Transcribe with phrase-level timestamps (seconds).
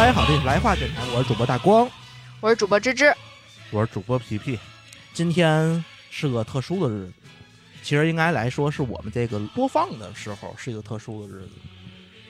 [0.00, 1.86] 来好，这是来话电台，我是主播大光。
[2.40, 3.14] 我是主播芝芝，
[3.70, 4.58] 我是主播皮皮。
[5.12, 7.12] 今天是个特殊的日子，
[7.82, 11.50] 其实应该来说是我们这个播放的时候是一个特殊的日子，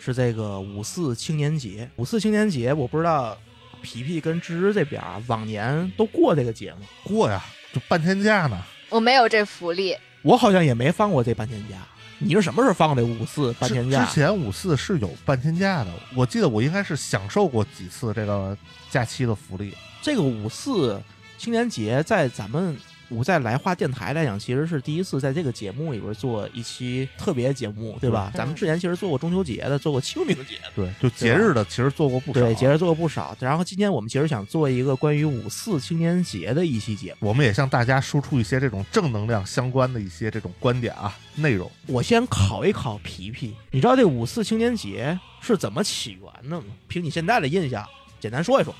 [0.00, 1.88] 是这个五四青年节。
[1.94, 3.38] 五四青年节，我不知道
[3.80, 6.80] 皮皮跟芝芝这边啊往年都过这个节吗？
[7.04, 7.40] 过呀，
[7.72, 8.60] 就半天假呢。
[8.88, 11.76] 我没有这福利，我好像也没放过这半天假。
[12.22, 14.04] 你是什么时候放的五四半天假？
[14.04, 18.56] 之前五四是有半天假的，我记得我应该是享受过几次这个
[18.90, 19.74] 假期的福利。
[20.02, 21.00] 这个五四
[21.38, 22.76] 青年节在咱们
[23.10, 28.30] 五在来话电台来讲，其实是第一次在这个节目里边做一期特别节目，对吧？
[28.34, 32.40] 嗯咱们之前其实做过中秋节的，做过清明节的，对，就节日的其实做过不少。
[32.40, 33.36] 对，节日做过不少。
[33.40, 37.28] 然后今天我们其实想做一个关于五四青年节的一期节目。
[37.28, 41.70] 我们也向大家输出一些这种正能量相关的一些这种观点啊内容。
[41.86, 46.64] 我先考一考皮皮，你知道这五四青年节是怎么起源的吗？
[46.86, 47.84] 凭你现在的印象，
[48.20, 48.74] 简单说一说。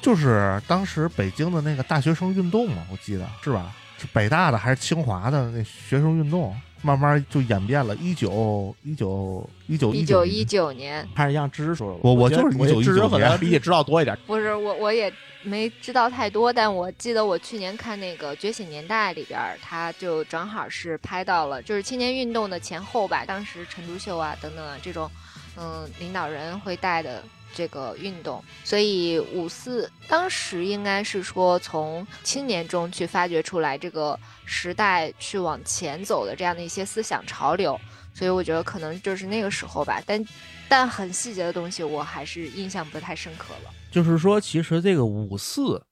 [0.00, 3.74] 就是当时北京的那个大学生运动嘛，我记得是吧？
[3.98, 7.96] 是北大的还是清华的那学生运动，慢慢就演变了。
[7.96, 12.00] 一九一九一九一九九一九年，还是让芝芝说说吧。
[12.04, 14.16] 我我就是1919我觉得芝芝可能年比你知道多一点。
[14.24, 25.10] 不是我我也没知道太多，但我记得我去年看那个《觉醒年代》里边，他就正好是拍到了就是青年运动的前后吧，当时陈独秀啊等等啊这种
[25.56, 27.20] 嗯领导人会带的。
[27.54, 37.80] 这个运动，所以五四当时应该是说从青年中去发掘出来这个时代去往前走的这样的一些思想潮流，
[38.14, 40.24] 所以我觉得可能就是那个时候吧，但
[40.68, 43.70] 但很细节的东西我还是印象不太深刻了。
[43.90, 45.82] 就是说，其实这个五四，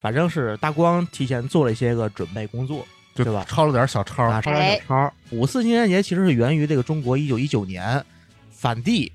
[0.00, 4.24] 反正是大光提前做了一些个准备工作，就对吧抄了点小抄。
[4.24, 5.12] 啊，抄点小抄。
[5.30, 8.02] 五四青年节其实是源于这个中国一九一九年
[8.50, 9.12] 反帝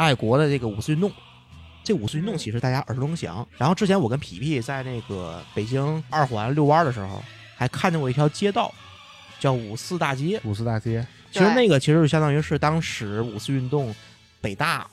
[0.00, 1.12] 爱国的这个五四运动。
[1.84, 3.46] 这五四运动其实大家耳熟能详。
[3.58, 7.22] 然后之前我跟皮皮在那个北京二环遛弯的时候，
[7.54, 8.72] 还看见过一条街道，
[9.38, 10.40] 叫五四大街。
[10.44, 13.94] 五四大街，其实那个其实就相当于是当时五四运动
[14.40, 14.88] 北大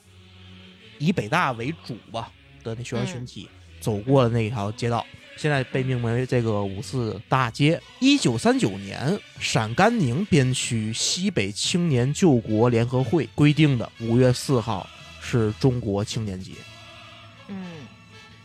[0.97, 2.29] 以北大为主吧
[2.63, 7.79] 的那学生群体、走过的那一条街道，现在被命名为这个五四大街。
[7.99, 14.89] 一九三九年，陕甘宁边区西北青年救国联合会规定的五月四号
[15.27, 16.53] 是中国青年节。
[17.49, 17.65] 嗯，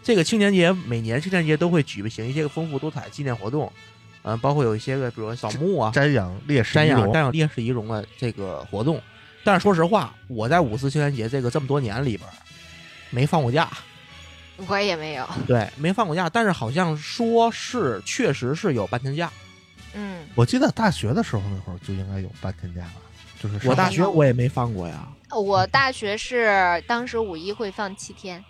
[0.03, 3.73] 这个青年节每年青年节都会举行一些个丰富多彩纪念活动，
[4.23, 9.01] 嗯、包括有一些个比如说扫墓啊、瞻仰烈士瞻仰瞻仰烈士遗容的这个活动。
[9.45, 12.29] 但是说实话，我在五四青年节这个这么多年里边
[13.11, 13.69] 没放过假，
[14.69, 15.29] 我也没有。
[15.47, 16.31] 对，没放过假。
[16.31, 19.31] 但是好像说是确实是有半天假。
[19.95, 22.93] 嗯，我记得大学的时候那会儿就应该有半天假了，
[23.41, 25.09] 就是我大学我也没放过呀。
[25.35, 28.45] 我大学是当时五一会放七天。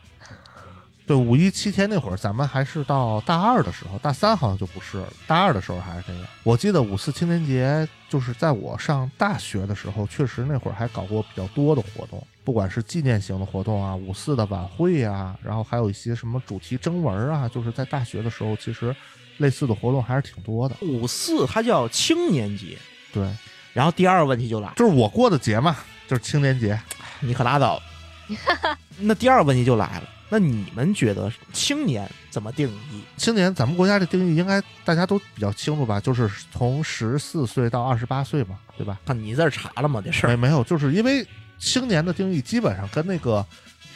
[1.04, 6.24] 对五一七天那会儿，咱们还是到大二的时候，大三好像就不是了，大二的时候还是这样。
[6.44, 18.94] 我记得五四青年节就是在我上大学的时候，确实那会儿还搞过比较多的活动，不管是纪念型的活动啊，五四的晚会啊，然后还有一些什么主题征文啊，就是在大学的时候，其实
[19.38, 20.76] 类似的活动还是挺多的。
[20.82, 22.78] 五四它叫青年节，
[23.12, 23.28] 对，
[23.72, 25.76] 然后第二个问题就来了，就是我过的节嘛，
[26.08, 26.78] 就是青年节。
[27.20, 28.76] 你可拉倒吧。
[28.98, 33.02] 那第二个问题就来了，那你们觉得青年怎么定义？
[33.16, 36.00] 青年，咱们国家的定义应该大家都比较清楚吧？
[36.00, 38.98] 就是从十四岁到二十八岁嘛，对吧？
[39.06, 40.02] 看你这儿查了吗？
[40.04, 41.26] 这事儿没没有，就是因为
[41.58, 43.44] 青年的定义基本上跟那个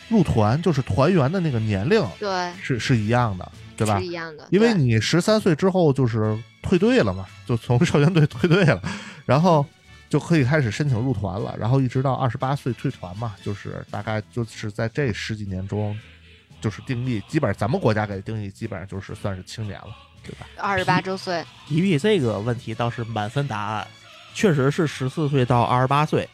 [0.09, 4.07] 入团就是团员的那个年龄对，是是一样的，对吧是？
[4.07, 4.47] 一样的。
[4.51, 8.81] 因为你十三岁之后就是退队了嘛，就从少先队退队了，
[9.25, 9.65] 然后
[10.09, 15.99] 就可以开始申请入团了，然后一直到二十八岁退团嘛，就是大概就是在这十几年中，
[16.61, 19.89] 就是定义，基本上咱们国家给定义，基本上就是算是青年了，
[20.22, 20.47] 对吧？
[20.57, 23.87] 二十八周岁，皮皮这个问题倒是满分答案，
[24.33, 26.29] 确实是十四岁到二十八岁，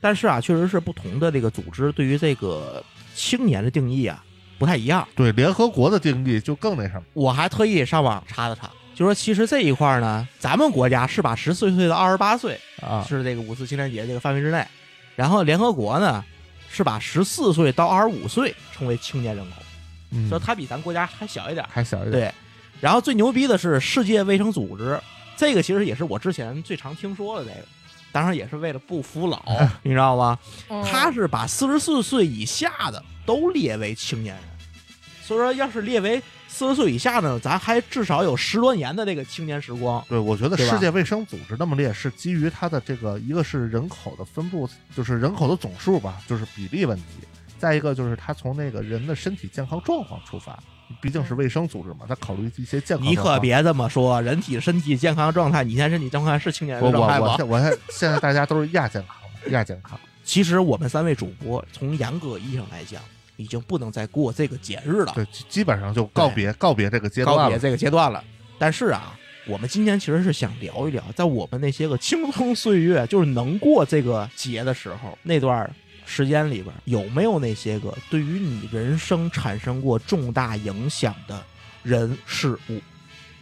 [0.00, 2.82] 但是啊，确实是不同的这个组织对于这个
[3.14, 4.24] 青年的定义啊
[4.58, 5.06] 不太一样。
[5.14, 14.66] 对，联合国的定义就更那什么，我还特意上网查了查，就说其实这一块呢，咱们国家是把十四岁到二十八岁啊，是这个五四青年节这个范围之内，
[15.14, 16.24] 然后联合国呢
[16.68, 19.56] 是把十四岁到二十五岁称为青年人口，
[20.10, 20.28] 嗯。
[20.28, 21.64] 所以它比咱国家还小一点。
[21.70, 22.34] 还小一点，对，
[22.80, 25.00] 然后最牛逼的是世界卫生组织，
[25.36, 27.66] 这个其实也是我之前最常听说的这个，
[28.10, 29.42] 当然也是为了不服老，
[29.82, 30.38] 你知道吗？
[30.68, 30.82] 嗯。
[30.84, 34.44] 他是把四十四岁以下的都列为青年人，
[35.28, 40.02] 所以说要是列为四十岁以下呢，咱还至少有十多年的这个青年时光。
[40.08, 44.66] 对，我觉得世界卫生组织那么列是基于它的这个，一个是人口的分布，
[44.96, 47.04] 就是人口的总数吧，就是比例问题；
[47.58, 50.58] 再一个就是他从那个人的身体健康状况出发，
[51.02, 53.06] 毕竟是卫生组织嘛，他考虑一些健康。
[53.06, 53.38] 你可。
[53.38, 57.32] 别这么说，人体身体健康状态，你现在身体状态是青年人状态吗？
[57.32, 60.00] 我 现我现现在大家都是亚健康嘛，亚健康。
[60.24, 63.02] 其实我们三位主播从严格意义上来讲，
[63.38, 67.42] 已经不能再过这个节日了，对，基基本上就告别告别这个阶段了。
[67.44, 68.22] 告别这个阶段了。
[68.58, 75.72] 但是啊，我们今天其实是想聊一聊，在我们那些个青葱岁月，就是能过这个节的时候，那段
[76.04, 81.40] 时间里边，有没有那些个对于你人生产生过重大影响的
[81.84, 82.80] 人事物，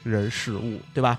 [0.03, 1.19] 人事物，对吧？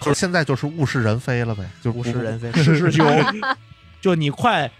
[0.00, 3.04] 可是现在就是物是人非了呗，就物是人非，事事休。
[4.00, 4.70] 就你快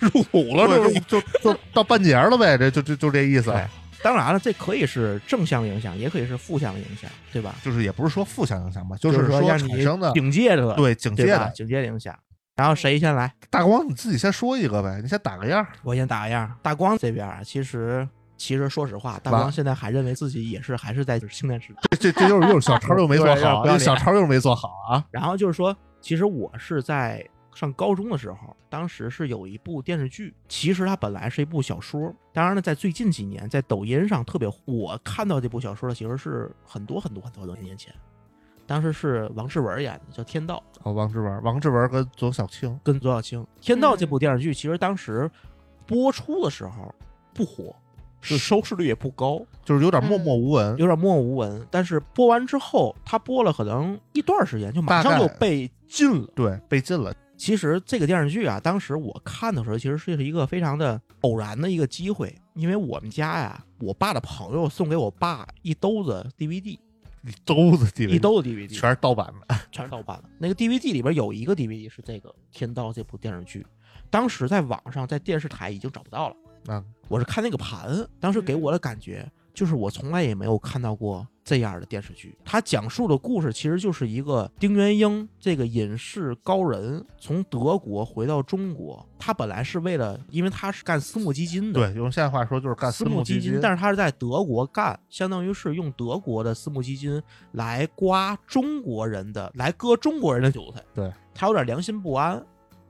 [0.12, 1.00] 入土了，是不是？
[1.00, 3.50] 就就就到半截了呗，这就就就这意思。
[3.50, 3.64] 对
[4.00, 7.56] 当然了，这可以是正向影响，也可以是负向影响，对吧？
[7.64, 11.26] 就是也不是说负向影响吧，就是说让你产生的警戒的，对警戒？
[11.26, 11.50] 的。
[11.52, 12.14] 警戒的影响。
[12.54, 13.32] 然后谁先来？
[13.50, 15.68] 大光你自己先说一个呗，你先打个样儿。
[15.82, 16.48] 我先打个样。
[16.62, 21.80] 大光这边啊，其实其实说实话，大光现在还认为自己也是还是在青年时代。
[21.90, 25.04] 这这这又是又是小超又没做好，小超又没做好啊！
[25.10, 27.24] 然后就是说，其实我是在
[27.58, 32.14] 上高中的时候，当时是有一部电视剧，其实它本来是一部小说。
[32.32, 37.92] 当然了，在最近几年，在抖音上特别火，我看到这部小说的其实是很多很多很多很多年前，
[38.64, 43.42] 当时是王志文演的，叫《天道》，哦，王志文，王志文跟左小青，跟左小青。
[43.60, 45.28] 《天道》这部电视剧其实当时
[45.84, 46.94] 播出的时候
[47.34, 47.74] 不火，
[48.20, 50.76] 是收视率也不高，就是有点默默无闻。
[50.78, 51.66] 有点默默无闻。
[51.72, 56.28] 但是播完之后，他播了可能一段时间，就马上就被禁了。
[56.36, 57.12] 对，被禁了。
[57.38, 66.76] 其实这个电视剧啊，当时我看的时候，其实是一个非常的偶然的一个机会，因为我们家呀，我爸的朋友送给我爸一兜子 DVD，
[67.22, 69.56] 一兜子 DVD，一兜子 DVD 全是盗版的。
[69.70, 70.28] 全是盗版的。
[70.38, 73.64] 那个 DVD 里边有一个 DVD 是这个《天道》这部电视剧，
[74.10, 76.36] 当时在网上在电视台已经找不到了。
[76.66, 82.38] 啊，我是看那个盘，当时给我的感觉就是我从来也没有看到过这样的电视剧。
[82.44, 97.20] 它讲述的故事其实就是一个丁元英这个隐士高人从德国回到中国，他本来是为了，因为他是干私募基金的，对，用现在话说就是干私募基金，但是他是在德国干，相当于是用德国的私募基金
[97.50, 100.80] 来刮中国人的，来割中国人的韭菜。
[100.94, 102.40] 对他有点良心不安，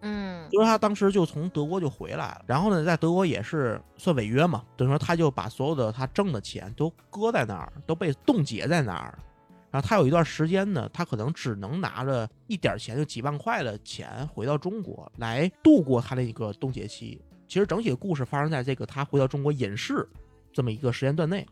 [0.01, 9.19] 嗯所以他当时就从德国就回来了，然后呢，在德国也是算违约嘛，等于说他就把所有的他挣的钱都搁在那儿，都被冻结在那儿。
[9.71, 17.21] 然后他有一段时间呢，他可能只能拿着一点钱，就几万块的钱回到中国来度过他的一个冻结期。
[17.47, 20.09] 其实整体的故事发生在这个他回到中国隐世
[20.53, 21.47] 这么一个时间段内，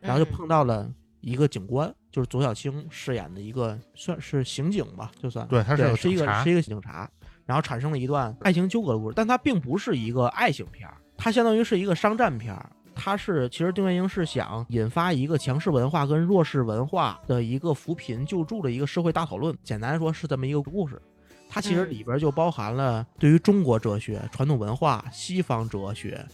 [0.00, 7.08] 然后就碰到了一个警官，就是左小青饰演的一个算是刑警吧，就算对他是一个是一个警察，
[7.50, 12.70] 然后产生了一段爱情纠葛的故事，但它并不是一个爱情片儿，它相当于是一个商战片儿。
[12.94, 19.52] 它是其实丁元英是想引发一个强势文化跟弱势文化的一个扶贫救助的一个社会大讨论。
[19.64, 21.02] 简单来说是这么一个故事。
[21.48, 26.24] 它其实嗯里边就包含了对于中国哲学、传统文化、西方哲学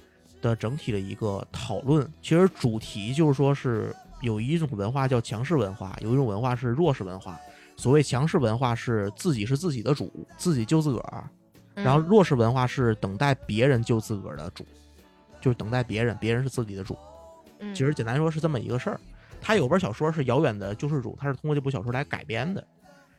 [0.43, 2.07] 的整体的一个讨论。
[2.21, 7.40] 其实主题就是说是有一种文化叫强势文化，有一种文化是弱势文化。
[7.76, 11.23] 所谓强势文化是自己是自己的主，自己救自个儿；
[11.75, 14.64] 然后嗯弱势文化是等待别人救自个儿的主，
[15.40, 16.97] 就是等待别人，别人是自己的主。
[17.61, 19.00] 嗯其实简单说是这么一个事儿。
[19.40, 22.66] 他有本小说是《遥远的救世主》，他是通过这部小说来改编的。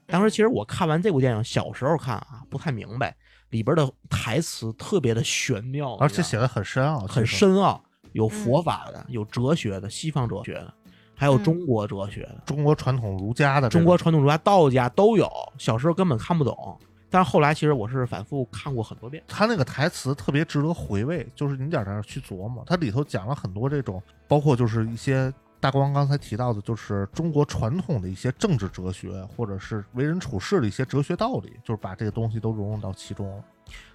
[0.08, 3.16] 当时其实我看完这部电影，小时候看啊，不太明白
[3.50, 7.26] 里边的台词特别的玄妙，而且写的很深奥，很。
[7.26, 7.82] 深奥，
[8.14, 10.74] 有佛法的，有哲学的，西方哲学的，
[11.20, 15.28] 还有嗯中国哲学的，中国传统儒家的中国传统儒家、道家都有。
[15.58, 19.24] 小时候根本看不懂，但是后来其实我是反复看过很多遍。
[19.28, 33.44] 他那个台词特别值得回味，就是你在那儿去琢磨，它里头讲了很多这种，包括就是一些大光刚才提到的，就是中国传统的一些政治哲学，或者是为人处事的一些哲学道理，就是把这个东西都融入到其中了。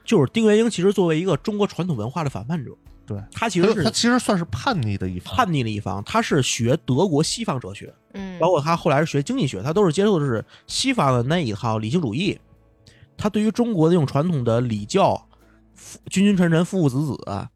[0.04, 2.72] 就是丁元英其实作为一个中国传统文化的反叛者，
[3.06, 12.38] 对他其实是他其实算是叛逆的一方，叛逆的一方，他是学德国西方哲学，嗯，包括他后来是学经济学，他都是接受的是西方的那一套理性主义。
[13.16, 15.14] 他对于中国的这种传统的礼教，
[15.74, 17.48] 父君君臣臣父父子子啊，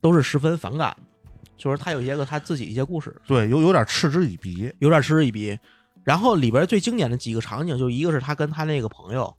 [0.00, 0.96] 都是十分反感。
[1.58, 4.72] 就是他有一些个他自己一些故事，对，有有点嗤之以鼻。
[4.80, 5.56] 有点嗤之以鼻。
[6.02, 9.32] 然后里边最经典的几个场景，就一个是他跟他那个朋友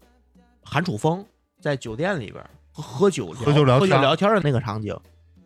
[0.62, 1.26] 韩楚风
[1.64, 2.44] 在酒店里边
[2.74, 4.94] 喝喝酒喝酒聊喝酒天聊天的那个场景，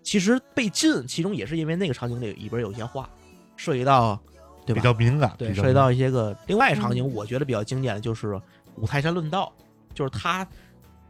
[0.01, 3.07] 其实被禁，其中也是因为那个场景里里边有些话
[3.55, 4.19] 涉及到，
[4.65, 4.81] 对吧？
[4.81, 7.13] 比较敏感，对，涉及到一些个另外场景，嗯。
[7.13, 8.41] 我觉得比较经典的就是
[8.77, 9.53] 五台山论道，
[9.93, 10.47] 就是他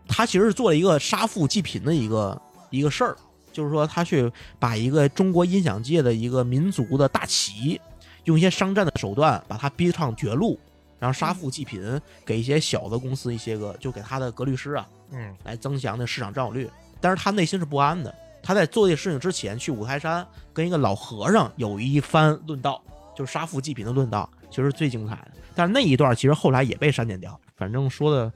[0.10, 3.16] 他其实是做了一个杀富济贫的一个一个事儿，
[3.54, 7.80] 就是说他去把一个中国音响界的一个民族的大旗，
[8.26, 10.60] 用一些商战的手段把他逼上绝路，
[11.00, 16.70] 然后杀富济贫，给一些小的公司一些个，就给他的格律师啊，嗯来增强那市场占有率。
[17.00, 22.82] 但是他内心是不安的，他在做这事情之前去五台山跟一个老和尚有一番论道，
[23.16, 25.32] 就是杀富济贫的论道，其实最精彩的。
[25.56, 28.32] 但是那一段其实后来也被删减掉，反正说的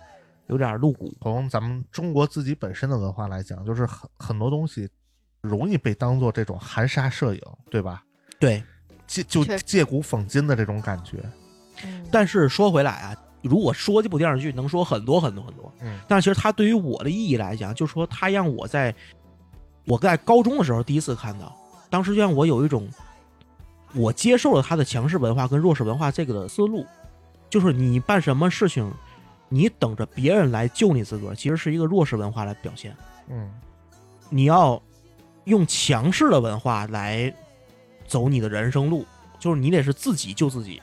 [0.47, 1.13] 有点露骨。
[1.21, 4.89] 从咱们中国自己本身的文化来讲，就是很很多东西
[5.41, 8.03] 容易被当做这种含沙射影，对吧？
[8.39, 8.63] 对，
[9.07, 11.17] 借就借古讽今的这种感觉。
[11.83, 15.99] 嗯但是说回来啊，如果说这部电视剧能说很多很多很多，嗯。
[16.07, 18.93] 但是其实它对于我的意义来讲，就是说它让我在
[19.85, 21.55] 我在高中的时候第一次看到，
[21.89, 22.87] 当时就让我有一种
[23.93, 26.85] 我接受了他的强势文化跟弱势文化这个的思路，
[27.49, 28.89] 就是你办什么事情，
[29.49, 32.95] 你等着别人来救你自个儿，其实是一个弱势文化来表现。
[33.27, 33.51] 嗯。
[34.29, 34.81] 你要
[35.43, 37.33] 用强势的文化来
[38.07, 39.05] 走你的人生路，
[39.39, 40.81] 就是你得是自己救自己，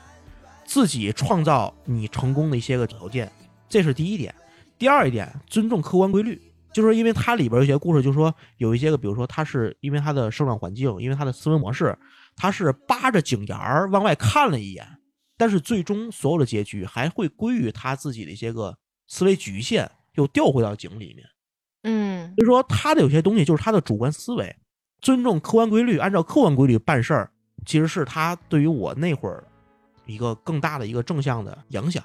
[0.69, 3.29] 自己创造你成功的一些个条件，
[3.67, 4.33] 这是第一点。
[4.77, 6.39] 第二一点，尊重客观规律，
[6.71, 11.97] 就是因为它里边有些故事，就是说有一些个，比如说他是因为他的生长环境，因为他的思维模式，
[12.35, 14.85] 他是扒着井沿儿往外看了一眼，
[15.37, 21.25] 但是最终所有的结局还会归于他自己的一些个思维局限，又掉回到井里面。
[21.81, 24.55] 嗯所以说他的有些东西就是他的主观思维，
[25.01, 27.31] 尊重客观规律，按照客观规律办事儿，
[27.65, 29.43] 其实是他对于我那会儿
[30.09, 32.03] 一个更大的一个正向的影响。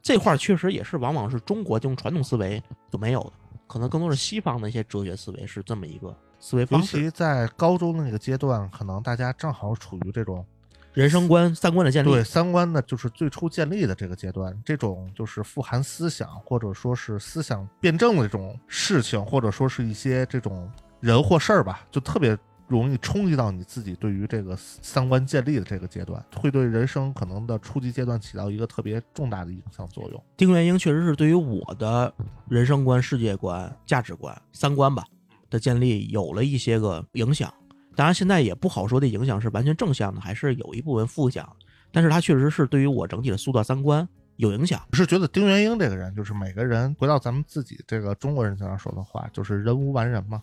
[0.00, 3.32] 这块儿确实也是往往是中国这种传统思维就没有的，
[3.66, 10.44] 可能更多是西方的一些哲学思维是这么一个思维方式，尤其在高中的那个阶段，可能大家正好处于这种
[10.92, 12.10] 人生观、三观的建立。
[12.10, 20.68] 对三观呢，就是最初建立的这个阶段，这种就是富含思想或者说是思想辩证的这种事情，或者说是一些这种
[20.98, 22.36] 人或事儿吧，就特别
[22.72, 30.24] 容易冲击到你自己对于这个三观建立的这个阶段，会对人生可能的初级阶段起到一个特别重大的影响作用。
[30.36, 32.12] 丁元英确实是对于我的
[32.48, 35.04] 人生观、世界观、价值观、三观吧
[35.50, 37.52] 的建立有了一些个影响。
[37.94, 41.46] 当然，现在也不好说这影响是完全正向的，还是有一部分负向。
[41.92, 44.80] 但是它确实是对于我整体的塑造三观有影响。
[44.92, 50.40] 我是觉得丁元英这个人，就是每个人回到咱们自己这个中国人经常说的话，就是人无完人嘛，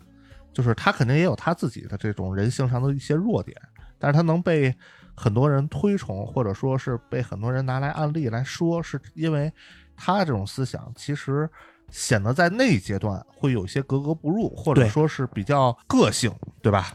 [0.53, 3.55] 就是他肯定也有他自己的这种人性上的一些弱点，
[3.97, 4.73] 但是他能被
[5.15, 9.51] 很多人推崇，或者说是被很多人拿来案例来说，是因为
[9.95, 11.49] 他这种思想其实
[11.89, 16.91] 显得在那一阶段会有一些格格不入，或者说是比较个性，对吧？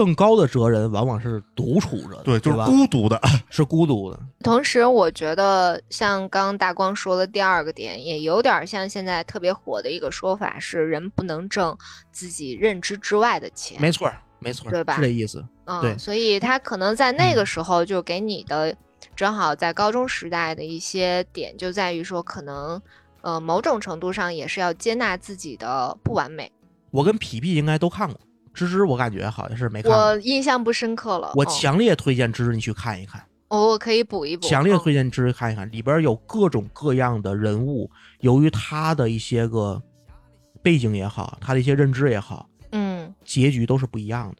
[0.00, 2.56] 更高的哲人往往是独处着的，对，就是？
[2.64, 4.18] 孤独的， 是孤独的。
[4.42, 11.76] 同时，我觉得像刚刚大光说的第二个点，也有点像现在特别火的一个说法是，人不能挣
[12.10, 13.78] 自己认知之外的钱。
[13.78, 15.44] 没错儿，没错儿，对吧是这意思。
[15.66, 18.74] 嗯，对所以他可能在那个时候就给你的，
[19.14, 22.80] 正好在高中时代的一些点，就在于说，可能
[23.20, 26.50] 呃某种程度上也是要接纳自己的不完美。
[26.90, 28.18] 我跟皮皮应该都看过，
[28.52, 29.98] 芝芝我感觉好像是没看过。
[29.98, 33.22] 我印象不深刻了，我哦强烈推荐芝芝你去看一看。
[33.48, 37.90] 哦我可以补一补，强烈嗯推荐芝芝看一看，里边有各种各样的人物，
[38.20, 39.82] 由于他的一些个
[40.62, 44.36] 背景也好，他的一些认知也好，嗯，结局都是不一样的。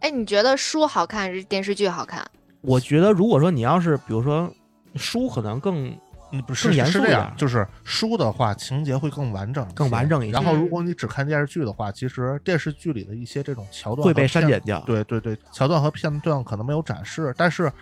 [0.00, 2.24] 哎，你觉得书好看还是电视剧好看？
[2.60, 4.52] 我觉得，如果说你要是比如说
[4.96, 5.96] 书，可能更
[6.30, 14.80] 嗯，不是是这样就是书的话，情节会更完整，更完整一些然后，嗯如果你只看电视剧的话，其实电视剧里的一些这种桥段会被删减掉。
[14.86, 17.72] 对对对，桥段和片段可能没有展示，但是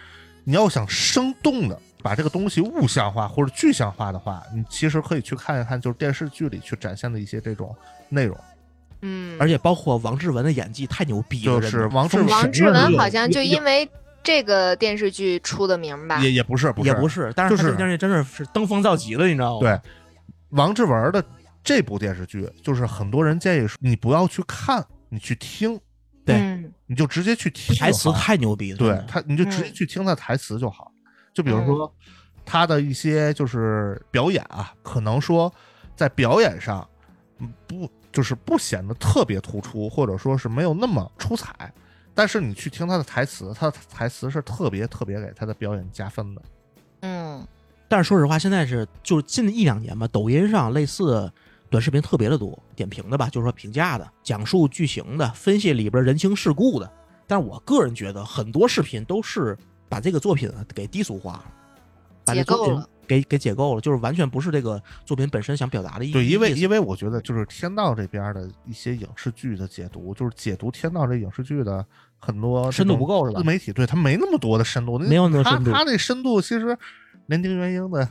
[0.45, 7.75] 你要想生动的把这个东西物象化或者具象化的话，你其实可以去看一看，就是电视剧里去展现的一些这种
[8.09, 8.38] 内容。
[9.03, 13.91] 嗯，而且包括王志文的演技太牛逼了，就是王志文王志文好像就因为为
[14.26, 16.18] 这个电视剧出的名吧？
[16.18, 19.61] 也也不是不是也不是，但是就是电视剧真的是登峰造极了，你知道吗？
[19.61, 19.80] 对，
[20.49, 21.25] 王志文的
[21.62, 25.78] 这部电视剧，就是很多人建议说你不要去看，你去听，
[26.25, 27.73] 对嗯你就直接去听。
[27.76, 30.90] 台词太牛逼了，对他，你就直接嗯去听他台词就好。
[31.33, 31.95] 就比如说
[32.45, 35.52] 他的一些就是表演啊，可能说
[35.95, 36.85] 在表演上，
[37.38, 41.73] 嗯不就是不显得特别突出，或者说是没有那么出彩。
[42.17, 46.43] 但是你去听他的台词，他的台词是特别特别给他的表演加分的。
[47.03, 47.47] 嗯
[47.89, 51.31] 但是说实话，现在是就是近一两年吧，抖音上类似
[51.71, 56.91] 短视频特别的多，点评的吧，就是说评价的、讲述剧情的、分析里边人情世故的。
[57.27, 59.57] 但是我个人觉得，很多视频都是
[59.89, 61.45] 把这个作品啊给低俗化了，
[62.25, 71.87] 把这作品给给解构了，就是完全不是这个作品本身想表达的意对，因为因为我觉得就是天道这边的一些影视剧的解读，就是解读天道这影视剧的
[72.19, 76.77] 很多深度不够是吧自媒体对他没那么多的深度，那没有那么深度他他那深度其实
[77.27, 78.09] 连丁元英的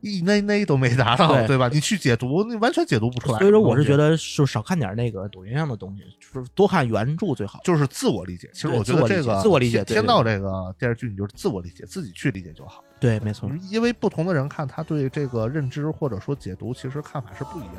[0.00, 1.70] 一那那都没达到，对对吧？
[1.72, 3.38] 你去解读，你完全解读不出来。
[3.38, 7.58] 所以说，我是觉得得就少看点那个抖音上的东西，就是多看原著最好。
[7.64, 8.50] 就是自我理解。
[8.52, 12.84] 其实我觉得这个自我理解天道这个电视剧，你就是自我理解，自己去理解就好。
[13.00, 13.50] 对，没错。
[13.70, 17.74] 因为不同的人看，他对这个认知或者说解读，其实看法是不一样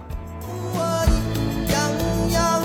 [2.32, 2.64] 的。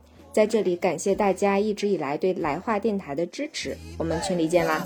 [0.33, 4.85] 在这里感谢大家一直以来对来话电台的支持，我们群里见啦！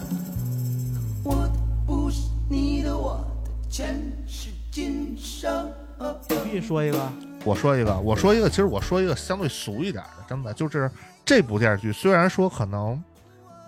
[1.24, 1.52] 我的
[1.86, 3.96] 不是你的，我的前
[4.28, 5.72] 世今生。
[6.28, 7.14] 必须说一个，
[7.46, 10.90] 我说一个，我说一个，其实我说一个相对俗一点的，真的就是
[11.24, 13.02] 这部电视剧，虽然说可能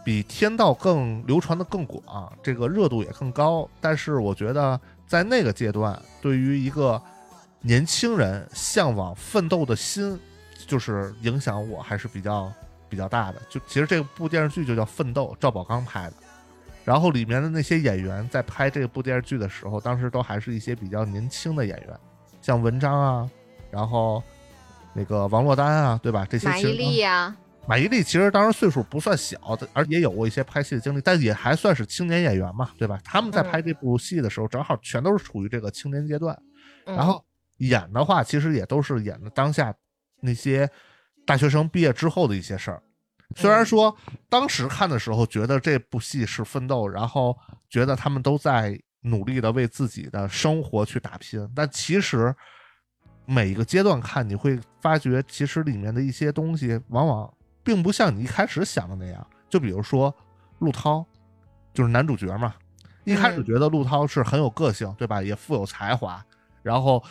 [0.03, 7.01] 比《天道》更流传的更广，这个热度也更高，但是我觉得在那个阶段，对于一个
[7.61, 10.19] 年轻人向往奋斗的心，
[10.67, 12.53] 就是影响我还是比较
[12.87, 13.41] 比较大的。
[13.49, 16.13] 就其实这部电视剧就叫《奋斗》，赵宝刚拍的。
[16.85, 21.99] 然后里面的那些演员在拍这部电视剧的时候，当时都还是一些比较年轻的演员，
[22.41, 23.29] 像文章啊，
[23.69, 24.23] 然后
[24.93, 26.25] 那个王珞丹啊，对吧？
[26.29, 27.35] 这些马伊琍呀，
[27.67, 29.37] 马伊琍其实当时岁数不算小，
[29.73, 32.97] 而也有过一些拍戏的经历，但也还算是青年演员嘛，对吧？
[33.03, 36.41] 他们在拍这部戏的时候，正好全都是处于这个青年阶段，
[36.85, 37.21] 嗯然后
[37.57, 39.75] 演的话，其实也都是演的当下
[40.21, 40.69] 那些
[41.25, 42.81] 大学生毕业之后的一些事儿。
[43.35, 43.95] 虽然说
[44.29, 47.37] 当时看的时候觉得这部戏是奋斗，然后
[47.69, 52.33] 觉得他们都在努力的为自己的生活去打拼，但其实
[53.25, 57.31] 每一个阶段看，你会发觉其实里面的一些东西往往
[57.63, 59.27] 并不像你一开始想的那样。
[59.49, 60.13] 就比如说
[60.59, 61.05] 陆涛，
[61.73, 62.55] 就是男主角嘛，
[63.03, 65.21] 一开始嗯觉得陆涛是很有个性，对吧？
[65.21, 66.23] 也富有才华，
[66.63, 67.03] 然后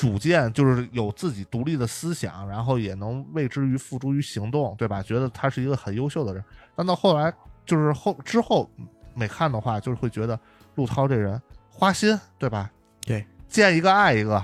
[0.00, 5.02] 主见就是有自己独立的思想，然后也能为之于付诸于行动，对吧？
[5.02, 6.42] 觉得他是一个很优秀的人。
[6.74, 7.30] 但到后来，
[7.66, 8.66] 就是后之后
[9.12, 10.40] 每看的话，就是会觉得
[10.76, 12.70] 陆涛这人花心，对吧？
[13.02, 14.42] 对，见一个爱一个。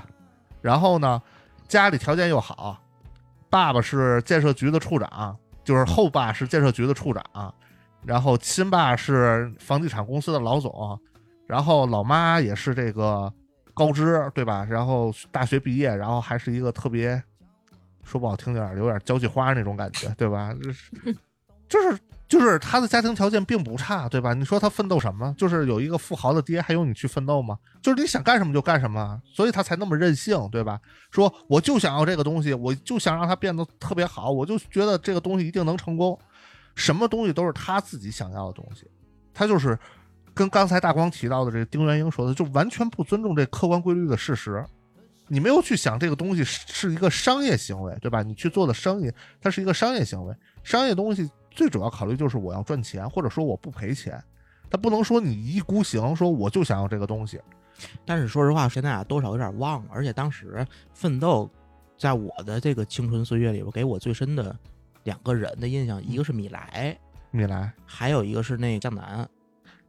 [0.60, 1.22] 然后呢，
[1.66, 2.78] 家里条件又好，
[3.48, 7.54] 爸爸是建设局的处长，就是后爸是建设局的处长，
[8.04, 11.00] 然后亲爸是房地产公司的老总，
[11.46, 13.32] 然后老妈也是这个
[13.76, 14.66] 高知，对吧？
[14.68, 17.22] 然后大学毕业，然后还是一个特别
[18.02, 20.54] 说不好听点儿，有点交际花那种感觉，对吧？
[20.58, 21.14] 就是
[21.68, 24.32] 就是就是他的家庭条件并不差，对吧？
[24.32, 25.34] 你说他奋斗什么？
[25.36, 27.58] 就是有一个富豪的爹，还用你去奋斗吗？
[27.82, 30.80] 就是你想干什么就干什么，所以他才那么任性，对吧？
[31.10, 36.18] 说我就想要这个东西，我就想让他变得特别好，我就觉得这个东西一定能成功。
[36.74, 38.88] 什么东西都是他自己想要的东西，
[39.34, 39.78] 他就是
[40.36, 44.62] 跟刚才大光提到的这个丁元英说的，就完全不尊重这客观规律的事实。
[45.28, 48.22] 你没有去想这个东西是是一个商业行为，对吧？
[48.22, 50.34] 你去做的生意，它是一个商业行为。
[50.62, 54.22] 商业东西最主要考虑就是我要赚钱，或者说我不赔钱。
[54.68, 57.40] 他不能说你一意孤行，说我就想要这个东西。
[58.04, 61.50] 但是说实话，现在啊多少有点忘了，而且当时奋斗，
[61.96, 64.54] 在我的这个青春岁月里边，给我最深的
[65.04, 66.96] 两个人的印象，一个是米莱，
[67.30, 69.28] 米莱，还有一个是那个江南，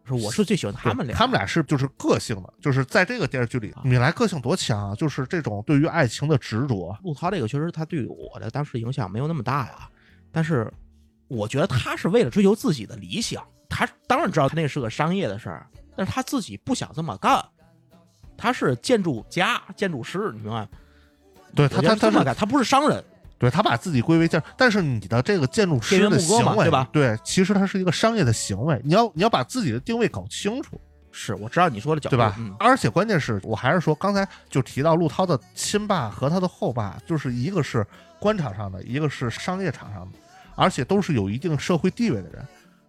[0.08, 4.96] 是我是最喜欢他们俩，他们俩是就是个性的，就是在这个电视剧里，米莱个性多强啊！
[4.96, 9.90] 就是这种对于爱情的执着，陆涛这个确实他对我的当时影响没有那么大呀，
[10.32, 10.72] 但是
[11.28, 17.44] 我觉得他是为了追求自己的理想，他当然知道那是个商业的事儿，但是他自己不想这么干，
[18.38, 20.68] 他是建筑家、建筑师，你明白？
[21.56, 23.04] 对他他他这么干，他不是商人，
[23.38, 30.80] 对他把自己归为建，但是你的这个建筑师的行为，对吧对，其实它是一个商业的行为，你要你要把自己的定位搞清楚，
[31.12, 32.36] 是我知道你说的角度，对吧？
[32.40, 37.86] 嗯，而且关键是我还是说，刚才就提到陆涛的亲爸和他的后爸，就是一个是
[38.20, 40.18] 官场上的，一个是商业场上的，
[40.56, 42.46] 而且都是有一定社会地位的人。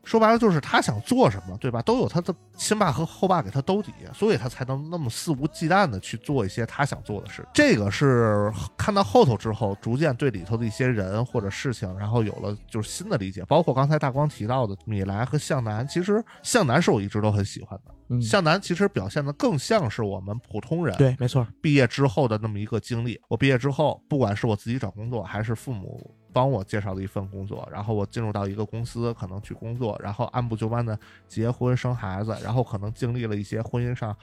[0.08, 1.82] 说白了就是他想做什么，对吧？
[1.82, 7.46] 都有他的亲爸和后爸给他兜底，所以他才能那么肆无忌惮的去做一些他想做的事。
[7.52, 13.44] 这个是看到后头之后，逐渐对里头的一些人或者事情，然后有了就是新的理解。
[13.44, 17.92] 包括刚才大光提到的米莱和向南，其实向南是我一直都很喜欢的。
[18.08, 23.20] 嗯，向南其实表现的更像是我们普通人对，没错，毕业之后的那么一个经历。
[23.28, 34.16] 我毕业之后，不管是我自己找工作，还是父母帮我介绍的一份工作，然后我进入到一个公司，可能去工作，然后按部就班的结婚生孩子，然后可能经历了一些婚姻上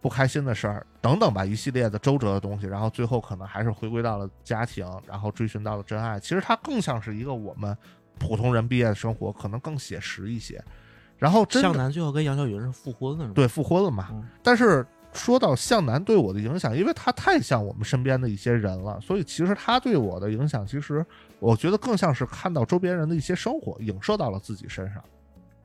[0.00, 6.18] 不开心的事儿等等吧，一系列的周折的东西，然后最后可能还是回归到了家庭，然后追寻到了真爱。
[6.20, 7.76] 其实它更像是一个我们
[8.18, 10.62] 普通人毕业的生活，可能更写实一些。
[11.18, 13.28] 然后真的向南最后跟杨晓云是复婚了？
[13.34, 21.04] 对复婚了嘛，嗯但是说到向南对我的影响，因为他太像我们身边的一些人了，所以其实他对我的影响，其实
[21.38, 25.02] 我觉得更像是看到周边人的一些生活，影射到了自己身上。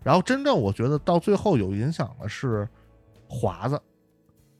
[0.04, 2.68] 然后真正我觉得到最后有影响的是
[3.28, 3.80] 华子，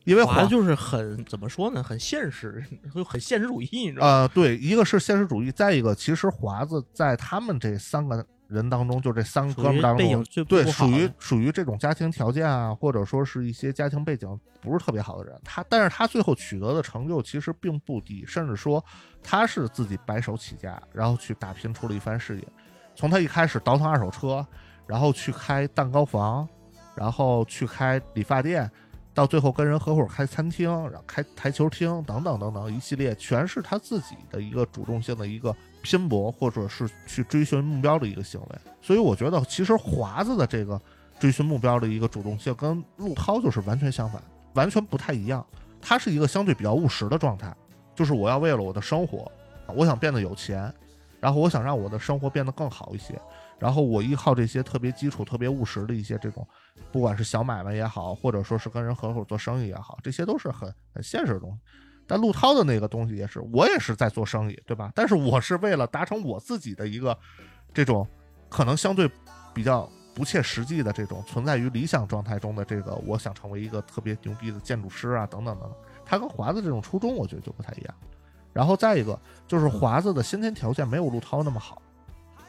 [0.04, 4.12] 因为华子就是很怎么说呢，很现实，就很现实主义，你知道吗？
[4.12, 18.84] 呃，对，一个是现实主义，再一个其实华子在他们这三个人当中，就这三个哥们儿当中对，属于属于这种家庭条件啊，或者说是一些家庭背景不是特别好的人，他但是他最后取得的成就其实并不低，甚至说
[19.24, 22.48] 他是自己白手起家，然后去打拼出了一番事业。
[22.94, 24.46] 从他一开始倒腾二手车，
[24.86, 26.46] 然后去开蛋糕房，
[26.94, 28.70] 然后去开理发店，
[29.14, 38.48] 到最后跟人合伙开餐厅，然后开台球厅等等等等一系列，全是他自己的一个主动性的一个拼搏，或者是去追寻目标的一个行为。
[38.82, 40.80] 所以我觉得，其实华子的这个
[41.20, 44.22] 追寻目标的一个主动性，跟陆涛就是完全相反，
[44.54, 45.46] 完全不太一样。
[45.82, 47.56] 他是一个相对比较务实的状态，
[47.96, 49.32] 就是我要为了我的生活，
[49.68, 50.72] 我想变得有钱，
[51.20, 53.20] 然后我想让我的生活变得更好一些，
[53.58, 56.48] 然后我依靠这些特别基础、特别务实的一些这种，
[56.92, 61.60] 不管是小买卖也好，或者说是跟人合伙做生意也好，这些都是很很现实的东西。
[62.12, 64.92] 但陆涛的那个东西也是，我也是在做生意，对吧？
[64.94, 67.18] 但是我是为了达成我自己的一个
[67.74, 68.06] 这种
[68.50, 69.10] 可能相对
[69.54, 75.78] 比较不切实际的这种存在于理想状态中的这个，我想成为一个特别牛逼的建筑师啊，等等等等。
[76.06, 77.96] 他跟华子这种初衷，我觉得就不太一样。
[78.52, 81.82] 然后再一个就是华子的先天条件没有陆涛那么好，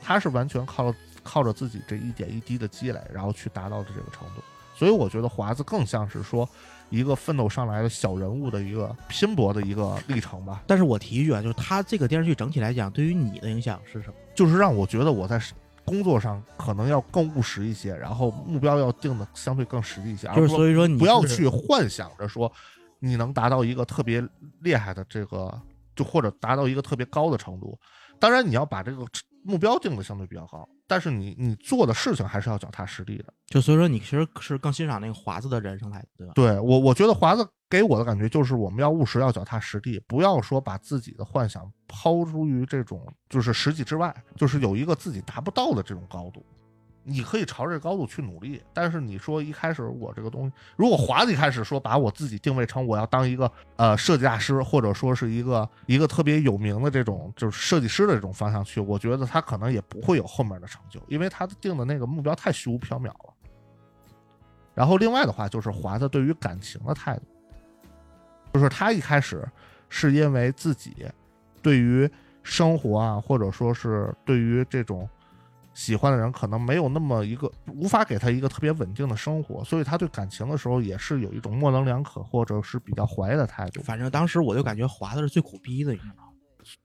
[0.03, 4.42] 他是完全靠靠着自己这一点一滴的积累，然后去达到的这个程度。
[4.75, 6.48] 所以我觉得华子更像是说
[6.92, 14.14] 一个奋斗上来的小人物的一个拼搏的一个历程吧，但是我提一句啊，就是他这个电视剧整体来讲，对于你的影响是什么？
[14.35, 15.40] 就是让我觉得我在
[15.85, 22.52] 工作上可能要更务实一些，然后目标要定的相对更实际一些，而就是所以说你不要去幻想着说
[22.98, 24.22] 你能达到一个特别
[24.61, 25.59] 厉害的这个，
[25.96, 27.76] 就或者达到一个特别高的程度。
[28.20, 29.05] 当然，你要把这个
[29.44, 33.33] 目标定的相对比较高，但是你你做的事情还是要脚踏实地的。
[33.46, 36.33] 就所以说你其实是更欣赏那个华子的人生态度，对吧？
[36.35, 46.44] 对我，我觉得华子给我的感觉就是我们要务实，要脚踏实地，不要说把自己的幻想抛诸于这种就是实际之外，就是有一个自己达不到的这种高度。
[47.05, 63.35] 你可以朝这个高度去努力，但是你说一开始我这个东西，如果华子一开始说把我自己定位成我要当一个呃设计大师，或者说是一个一个特别有名的这种就是设计师的这种方向去，我觉得他可能也不会有后面的成就，因为他定的那个目标太虚无缥缈了。
[64.75, 67.23] 然后另外的话就是华子对于感情的态度，
[68.55, 69.47] 就是他一开始
[69.88, 71.07] 是因为自己
[71.61, 72.09] 对于
[72.43, 75.09] 生活啊，或者说是对于这种
[75.75, 83.83] 喜欢的人，可能没有那么一个无法给他一个特别稳定的生活，所以他对感情的时候也是有一种模棱两可或者是比较怀疑的态度。
[83.83, 86.29] 反正当时我就感觉华子是最苦逼的，你知道吗？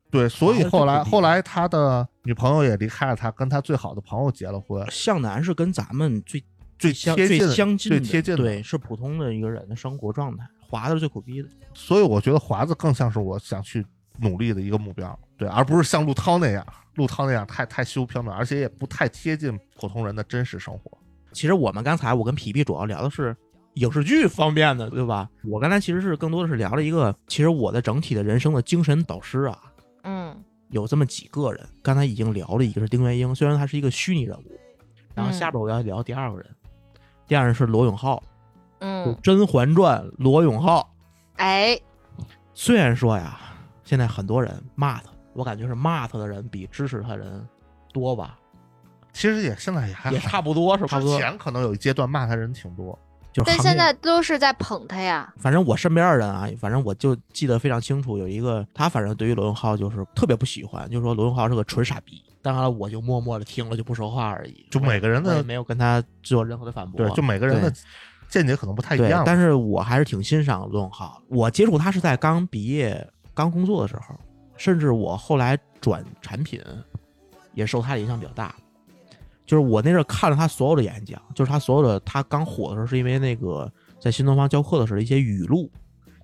[0.10, 6.44] 对，所以后来后来他的女朋友也离开了他，跟他最好的朋友结了婚，向南是跟咱们最
[6.80, 10.48] 最相最贴近的，最贴近的对，是普通的一个人的生活状态。
[10.70, 13.86] 华子是最苦逼的，所以我觉得华子更像是我想去
[14.20, 20.98] 努力的一个目标，对，而不是像陆涛那样，陆涛那样太太虚无缥缈，而且也不太贴近普通人的真实生活。
[21.34, 23.36] 其实我们刚才我跟皮皮主要聊的是
[23.76, 25.30] 影视剧方面的，对吧？
[25.44, 29.60] 我刚才其实是更多的是聊了一个，其实我的整体的人生的精神导师啊，
[30.04, 30.36] 嗯
[30.70, 31.64] 有这么几个人。
[31.84, 34.60] 刚才已经聊了一个是丁元英，虽然他是一个虚拟人物，
[35.14, 36.50] 然后嗯下边我要聊第二个人，
[37.28, 38.24] 第二人是罗永浩，就
[38.80, 40.92] 嗯《甄嬛传》罗永浩。
[41.36, 41.80] 哎
[42.56, 43.40] 虽然说呀，
[43.88, 47.48] 现在很多人骂他，我感觉是骂他的人比支持他的人
[47.94, 48.38] 多吧，
[49.14, 51.18] 其实也现在也还也差不多是差不之多。
[51.18, 53.00] 前可能有一阶段骂他人挺多，
[53.32, 55.34] 就是但现在都是在捧他呀。
[55.38, 62.22] 反正我身边的人啊，反正我就记得非常清楚，有一个他反正对于罗永浩就是特别不喜欢，就说罗永浩是个纯傻逼。
[62.42, 64.68] 当然了，我就默默的听了，就不说话而已。
[64.70, 66.98] 就每个人的没有跟他做任何的反驳。
[66.98, 67.74] 对，就每个人的
[68.30, 71.22] 见解可能不太一对样，，但是我还是挺欣赏罗永浩。
[71.28, 73.06] 我接触他是在刚毕业、
[73.38, 74.16] 刚工作的时候，
[74.58, 76.60] 甚至我后来转产品，
[77.54, 78.56] 也受他的影响比较大。
[79.46, 85.72] 就是我那阵看了他所有的演讲，就是他所有的他刚火的时候，是因为那个在新东方教课的时候一些语录，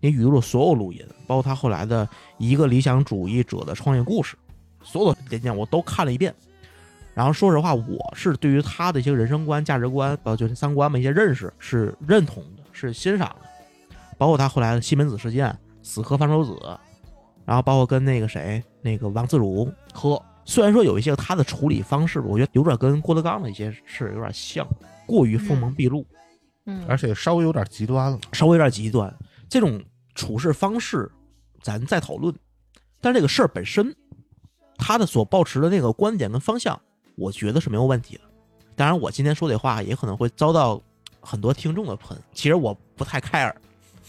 [0.02, 4.36] 那语录所有录音，包括他后来的一个理想主义者的创业故事，
[4.82, 6.34] 所有的演讲我都看了一遍。
[7.14, 13.48] 然后说实话，我是对于他的一些人生观、价值观，包括就是三观吧，一些认识是认同的，是欣赏的。
[14.18, 16.58] 包括他后来的西门子事件、死磕方舟子，
[17.46, 20.22] 然后包括跟那个谁，那个王自如喝。
[20.46, 24.68] 虽然说有一些他的处理方式，我觉得有点跟郭德纲的一些事有点像，
[25.06, 26.06] 过于锋芒毕露，
[26.66, 28.20] 嗯，而且稍微有点极端了。
[28.34, 29.14] 稍微有点极端。
[29.50, 29.82] 这种
[30.16, 31.10] 处事方式，
[31.62, 32.34] 咱再讨论。
[33.00, 33.96] 但是这个事儿本身，
[34.78, 36.80] 他的所抱持的那个观点跟方向，
[37.16, 38.22] 我觉得是没有问题的。
[38.76, 40.82] 当然，我今天说这话也可能会遭到
[41.22, 42.18] 很多听众的喷。
[42.34, 43.54] 其实我不太 care，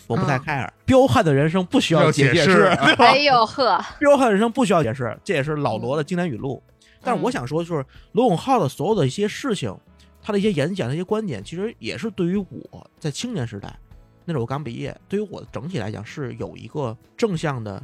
[0.07, 0.71] 我不太嗯 care。
[0.85, 6.63] 彪悍的人生不需要要解释解释，对吧哎呦呵， 彪悍人生不需要解释，这也是老罗的经典语录。
[7.03, 9.75] 但是我想说，就是罗永浩的所有的一些事情，
[10.23, 13.79] 他的一些演讲、的一些观点，其实也是对于我在青年时代，
[14.25, 17.83] 那时候我刚毕业，对于我的整体来讲是有一个正向的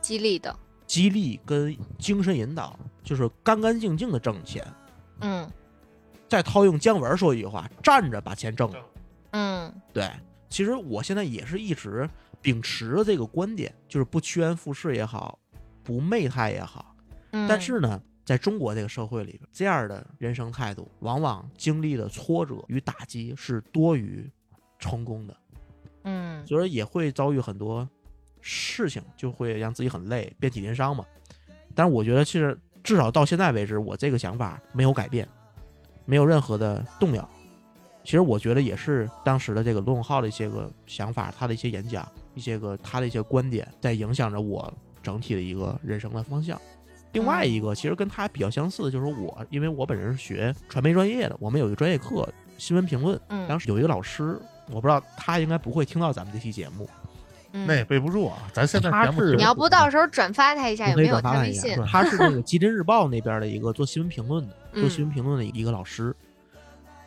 [0.00, 0.54] 激励的，
[0.86, 4.66] 激励跟精神引导，就是干干净净的挣钱。
[5.20, 5.50] 嗯
[6.26, 8.78] 再套用姜文说一句话：站着把钱挣了。
[9.32, 10.08] 嗯对，
[10.54, 12.08] 其实我现在也是一直
[12.40, 15.36] 秉持着这个观点，就是不趋炎附势也好，
[15.82, 16.94] 不媚态也好。
[17.32, 24.30] 嗯，但是呢，在中国这个社会里边，这样的人生态度，往往经历的挫折与打击是多于
[24.78, 25.36] 成功的，
[26.04, 27.88] 嗯所以也会遭遇很多
[28.40, 31.04] 事情，就会让自己很累，遍体鳞伤嘛。
[31.74, 35.28] 但是我觉得，其实至少到现在为止，我这个想法没有改变，
[36.04, 37.28] 没有任何的动摇。
[38.04, 46.60] 其实我觉得也是当时的这个罗永浩的一些个想法，他的一些演讲，一些个他的一些观点，在影响着我整体的一个人生的方向。
[47.12, 54.38] 另外一个其实跟他比较相似的就是我，因为我本人是学传媒专业的，我们有一个专业课新闻评论，嗯，当时有一个老师，
[54.68, 56.86] 我不知道他应该不会听到咱们这期节目，
[57.52, 66.14] 嗯那也背不住啊，咱现在他是节目你要不到时候转发他一下，有没有他微信他是那个吉林日报那边的一个做新闻评论的， 做嗯新闻评论的一个老师。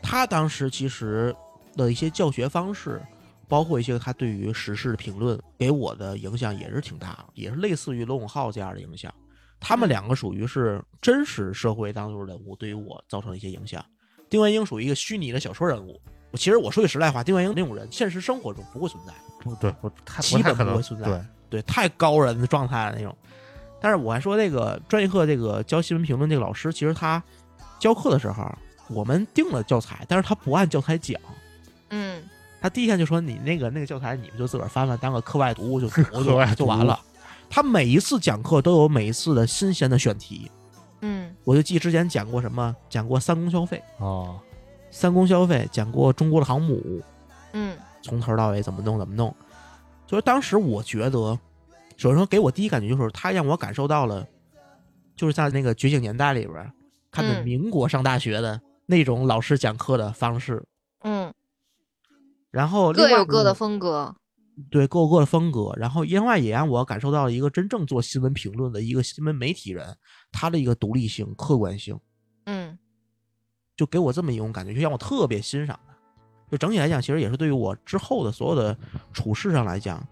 [0.01, 1.35] 他当时其实
[1.75, 3.01] 的一些教学方式，
[3.47, 9.13] 包括一些他对于时事的评论，给我的影响也是挺大，也是类似于罗永浩这样的影响。
[9.59, 13.83] 他们两个属于是真实社会当中人物，对于我造成一些影响。
[14.29, 15.99] 丁元英属于一个虚拟的小说人物。
[16.33, 19.13] 其实我说句实在话，丁元英那种人，现实生活中不会存在。
[19.39, 19.89] 不对，不
[20.21, 23.15] 基本不会存在对，对，太高人的状态了那种。
[23.79, 27.23] 但是我还说那个专业课这个教新闻评论这个老师，其实他
[27.79, 28.43] 教课的时候，
[28.89, 31.19] 我们定了教材，但是他不按教材讲。
[31.89, 32.21] 嗯
[32.59, 36.99] 他第一天就说你那个那个教材你们就自个儿翻翻，当个课外读物就读 就就完了。
[37.49, 40.51] 他每一次讲课都有每一次的新鲜的选题，
[41.01, 44.39] 嗯我就记之前讲过什么，讲过三公消费，哦，
[44.91, 47.01] 三公消费讲过中国的航母，
[47.53, 49.33] 嗯从头到尾怎么弄怎么弄。
[50.07, 51.39] 所以当时我觉得，
[51.95, 54.25] 首先说给我第一感觉就是他让我感受到了，
[55.15, 56.71] 就是在那个《觉醒年代》里边儿
[57.11, 60.65] 看的嗯民国上大学的那种老师讲课的方式。
[61.01, 61.31] 嗯，
[62.49, 64.15] 然后各有各的风格。
[64.71, 69.95] 对各有各的风格，然后另外也让我感受到了一个真正做新闻评论的一个新闻媒体人，
[70.31, 71.99] 他的一个独立性、客观性，
[72.45, 72.75] 嗯
[73.75, 75.95] 就给我这么一种感觉，就让我特别欣赏他。
[76.49, 78.75] 就整体来讲，其实也是对于我之后的所有的
[79.13, 80.03] 处事上来讲，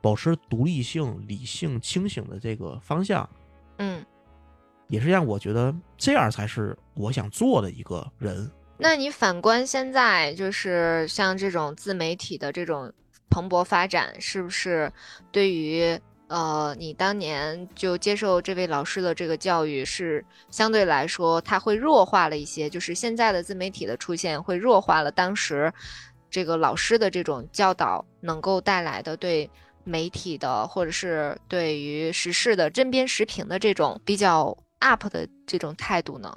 [0.00, 3.28] 保持独立性、理性、清醒的这个方向，
[3.76, 4.02] 嗯，
[4.92, 8.50] 也是让我觉得这样才是我想做的一个人。
[8.76, 12.92] 那你反观现在，就是像这种自媒体的这种
[13.30, 14.92] 蓬勃发展，是不是
[15.30, 22.68] 对于呃你当年就接受这位老师的这个教育，是相对来说它会弱化了一些？
[22.68, 25.72] 就是现在的自媒体的出现，会弱化了当时
[26.28, 29.48] 这个老师的这种教导能够带来的对
[29.84, 36.36] 媒体的，或者是对于时事的针砭时评的这种比较 up 的这种态度呢？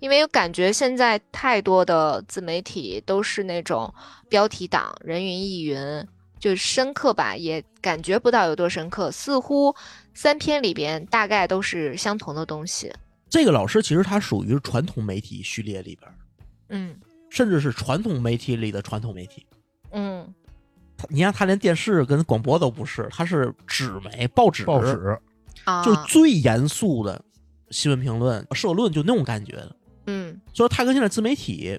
[0.00, 3.92] 因为我感觉现在太多的自媒体都是那种
[4.28, 6.06] 标题党，人云亦云，
[6.38, 9.74] 就深刻吧，也感觉不到有多深刻，似乎
[10.12, 12.92] 三篇里边大概都是相同的东西。
[13.30, 16.10] 这个老师其实他属于传统媒体序列里边，
[16.68, 16.94] 嗯
[17.30, 19.46] 甚至是传统媒体里的传统媒体。
[19.92, 20.32] 嗯
[21.08, 25.18] 你看，他连电视跟广播都不是，他是纸媒、报纸，报纸
[25.64, 27.22] 啊，就是最严肃的
[27.70, 29.76] 新闻评论、社论，就那种感觉的。
[30.06, 31.78] 嗯所以说，它跟现在自媒体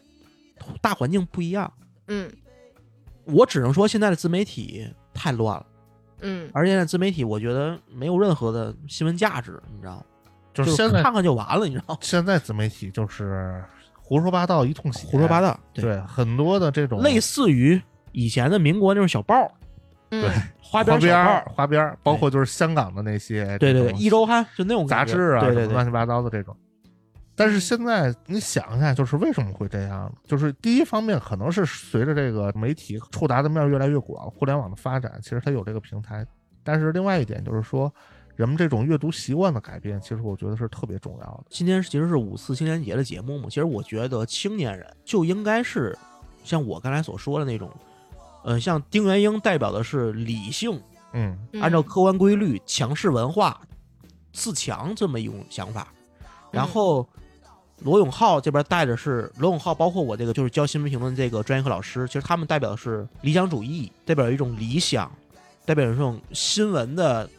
[0.81, 1.71] 大环境不一样。
[2.07, 2.29] 嗯
[3.25, 5.65] 我只能说，现在的自媒体太乱了，
[6.21, 10.03] 嗯而且现在自媒体我觉得没有任何的新闻价值，你知道吗？
[10.53, 11.99] 就是现在看看就完了，你知道吗？
[12.01, 13.63] 现在自媒体就是
[14.01, 19.51] 胡说八道一通写，胡说八道，对，很多的这种类似于以前的民国那种小报，
[20.11, 20.29] 嗯，
[20.61, 26.55] 花花边儿边，花边儿，包括就是香港的那些对对对，一周刊就那种杂志啊，对对对，乱七八糟的这种。
[27.35, 30.11] 但是现在你想一下，就是为什么会这样？
[30.25, 36.25] 就是第一方面，可能是随着这个媒体触达的面越来越广，互联网的发展，其实它有这个平台。
[36.63, 37.93] 但是另外一点就是说，
[38.35, 41.43] 人们这种阅读习惯的改变，其实我觉得是特别重要的。
[41.49, 45.95] 今天其实是五四青年节的节目嘛，其实我觉得青年人就应该是
[46.43, 47.69] 像我刚才所说的那种，
[48.43, 50.81] 呃，像丁元英代表的是理性，
[51.13, 53.59] 嗯嗯按照客观规律、强势文化、
[54.31, 55.87] 自强这么一种想法，
[56.51, 57.07] 然后。
[57.81, 65.11] 罗永浩这边带的是罗永浩，包括我这个就是教新闻评论这个专业课老师，其实他们代表的是理想主义，代表一种理想，
[65.63, 67.29] 代表一种新闻的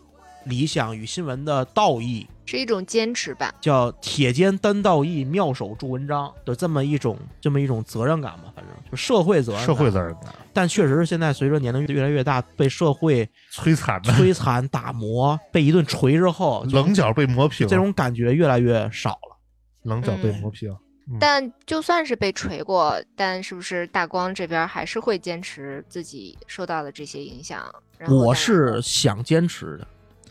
[0.45, 3.55] 理想与新闻的道义，是一种坚持吧。
[3.61, 9.63] 叫铁肩担道义，妙手著文章的这么一种这么一种责任感吧，反正就社会责任。
[9.63, 19.39] 社会责任感但确实是现在随着年龄越来越大，被社会摧残的摧残打磨，被一顿锤之后，棱角被磨平，这种感觉越来越少了。
[19.83, 20.75] 棱角被嗯磨平。
[21.21, 27.65] 但就算是被锤过，但是不是大光这边还是会坚持自己受到的这些影响？
[28.09, 29.87] 我是想坚持的，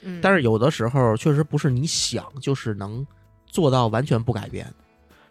[0.07, 3.05] 嗯，但是有的时候确实不是你想就是能
[3.45, 4.65] 做到完全不改变，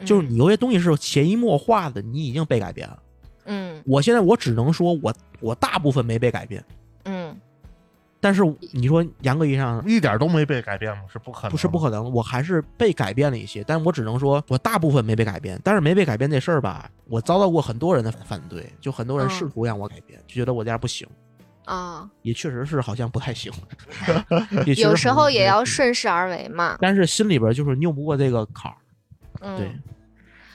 [0.05, 2.99] 就是你有些东西是潜移默化的，你已经被改变了。
[3.47, 6.63] 嗯我现在我只能说我我大部分没被改变，
[7.05, 7.35] 嗯
[8.19, 11.03] 但是你说严格意义上一点都没被改变吗？
[11.13, 15.61] 是不可能，不是不可能，我还是被改变了一些，但我只能说我大部分没被改变。
[15.63, 21.07] 但是没被改变这事儿吧，我遭到过很多人的反对，就很多人嗯试图让我改变，就觉得我这样不行，
[21.67, 23.53] 啊，也确实是好像不太行，
[24.77, 26.79] 有时候也要顺势而为嘛。
[26.81, 28.79] 但是心里边就是拗不过这个坎儿。
[29.41, 29.67] 嗯，对，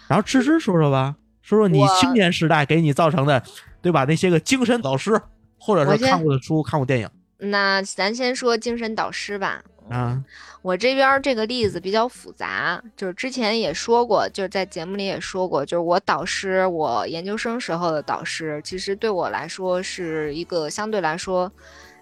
[0.07, 3.43] 然后芝芝说说吧，说说你青年时代给你造成的，
[3.81, 4.05] 对吧？
[4.05, 5.21] 那些个精神导师，
[5.59, 9.61] 或者我先是看过的书、看过电影那咱先说精神导师吧。
[9.91, 10.23] 啊，
[10.61, 21.51] 我这边这个例子比较复杂，就是之前也说过，就是在节目里也说过，就是我导师，我研究生时候的导师，其实对我来说是一个相对来说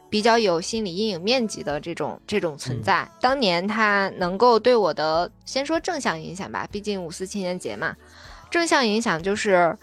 [0.10, 3.10] 比较有心理阴影面积的这种这种存在。
[3.20, 7.96] 当年他能够对我的，先说正向影响吧，毕竟五四青年节嘛，
[8.52, 9.76] 正向影响就是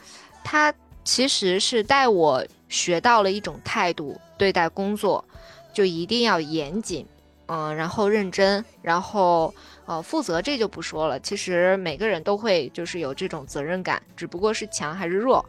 [0.44, 5.24] 他其实是带我学到了一种态度，对待工作
[5.72, 7.04] 就一定要严谨。
[7.46, 9.54] 嗯，然后认真，然后
[9.86, 11.18] 呃负责，这就不说了。
[11.20, 15.44] 其实每个人都会就是有这种责任感，只不过是强还是弱。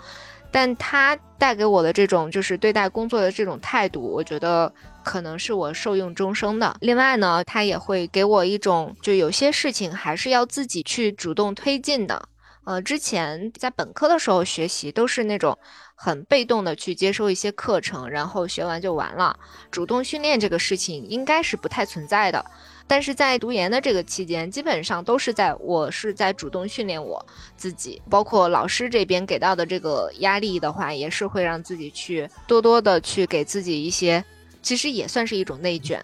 [0.50, 4.72] 但他带给我的这种就是对待工作的这种态度，我觉得
[5.04, 6.74] 可能是我受用终生的。
[6.80, 12.30] 另外呢，他也会给我一种就有些事情还是要自己去主动推进的。
[12.68, 15.58] 呃，之前在本科的时候学习都是那种
[15.96, 19.40] 很被动的去接收一些课程，然后学完就完了。
[19.72, 22.46] 主动训练这个事情应该是不太存在的，
[22.86, 27.26] 但是在读研的这个期间，基本上都是在我是在主动训练我
[27.56, 34.22] 自己，包括老师这边给到的这个压力的话，也是会让自己去多多的去给自己一些，
[34.62, 36.04] 其实也算是一种内卷，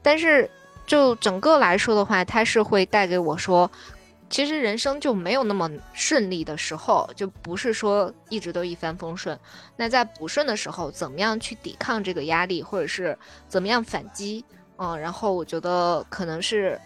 [0.00, 0.50] 但是
[0.86, 3.70] 就整个来说的话，它是会带给我说。
[4.30, 9.38] 其实人生就没有那么顺利的时候，就不是说一直都一帆风顺。
[9.76, 14.44] 那在不顺的时候，怎么样去抵抗这个压力，或者是怎么样反击？
[14.76, 16.80] 嗯，然后我觉得可能是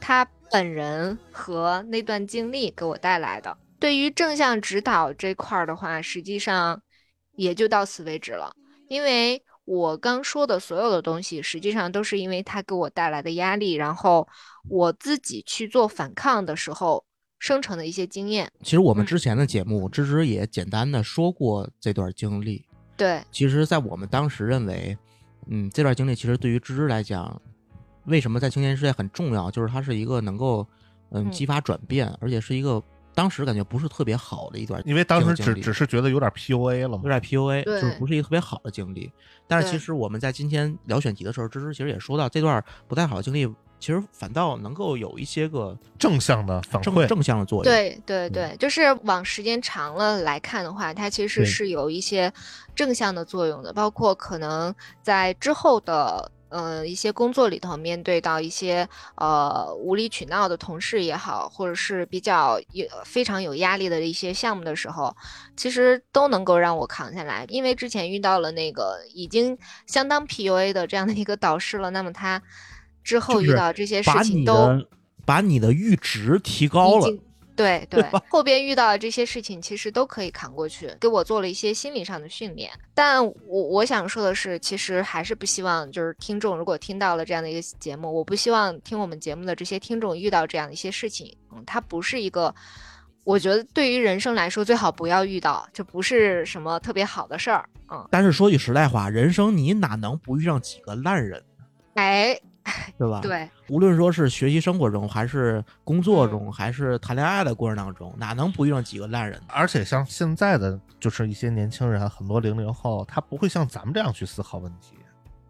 [0.00, 3.56] 他本人和那段经历给我带来的。
[3.78, 6.82] 对于正向指导这块儿的话，实际上
[7.36, 8.54] 也就到此为止了，
[8.88, 14.28] 因为我刚说的所有的东西，实际上都是因为他给我带来的压力，然后
[14.68, 17.04] 我自己去做反抗的时候
[17.38, 18.50] 生成的一些经验。
[18.62, 22.64] 其实我们嗯之前的节目，芝芝也简单的说过这段经历。
[22.96, 24.96] 对，其实，在我们当时认为，
[25.48, 27.40] 嗯，这段经历其实对于芝芝来讲，
[28.04, 30.66] 为什么在青年时代很重要，就是它是一个能够
[31.10, 32.80] 嗯嗯激发转变，而且是一个
[33.14, 37.08] 当时感觉不是特别好的一段，因为当时只只是觉得有点 PUA 了嘛有。
[37.08, 39.10] 点 PUA，就是不是一个特别好的经历。
[39.46, 43.46] 但是其实我们在今天聊选题的时候，芝芝其实也说到，这段不太好的经历，
[43.78, 47.64] 其实反倒能够有一些个正向的反馈，正正向的作用。
[47.64, 52.32] 对对对，就是往时间长了来看的话，它其实是有一些
[52.74, 65.14] 正向的作用的，包括可能在之后的呃一些工作里头面对到一些呃无理取闹的同事也好，或者是比较有非常有压力的一些项目的时候，
[65.56, 67.44] 其实都能够让我扛下来。
[67.48, 72.40] 因为之前遇到了那个已经相当 PUA 的这样的一个导师了，那么他
[73.02, 74.54] 之后遇到这些事情都
[75.26, 77.08] 把你的阈值提高了。
[77.56, 82.70] 对对，后边遇到的这些事情其实都可以扛过去，给我做了一些心理上的训练。
[82.94, 91.36] 但我我想说的是，其实还是不希望就是听众如果听到了这样的一个节目，我不希望听我们节目的这些听众遇到这样的一些事情。
[91.52, 92.52] 嗯，它不是一个，
[93.22, 97.68] 我觉得对于人生来说最好不要遇到，这不是什么特别好的事儿。
[97.90, 101.42] 嗯，但是说句实在话，人生你哪能不遇上几个烂人，
[101.94, 102.36] 哎，
[102.96, 109.46] 对吧？，对，无论说是学习生活中，还是工作嗯中，还是谈恋爱的过程当中，哪能不遇上几个烂人呢？
[109.48, 114.96] 而且像现在的就是一些年轻人，很多零零后，他不会像咱们这样去思考问题。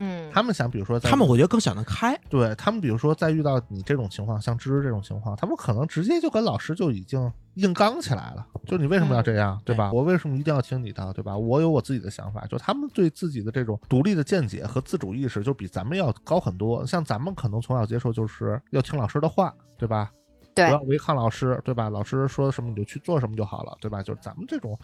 [0.05, 2.19] 嗯，他们想，比如说在他们我觉得更想得开。
[2.29, 8.47] 对他们，比如说在遇到你这种情况，像芝芝这种情况，他们可能直接就跟老师就已经硬刚起来了。
[8.67, 9.91] 就你为什么要这样，对吧？
[9.93, 11.37] 我为什么一定要听你的，对吧？
[11.37, 12.47] 我有我自己的想法。
[12.47, 16.87] 就他们对自己的这种独立的见解和自主意识，就比咱们要高很多。
[16.87, 20.11] 像咱们可能从小接受就是要听老师的话，对吧？
[20.55, 21.89] 对不要违抗老师，对吧？
[21.89, 24.03] 老师说什么你就去做什么就好了，对吧？
[24.03, 24.79] 就是咱们这种。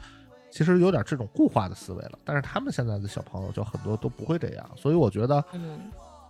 [0.51, 5.81] 其实有点这种固化的思维了，但是他们现在的小朋友就很多都不会这样，所以我觉得嗯，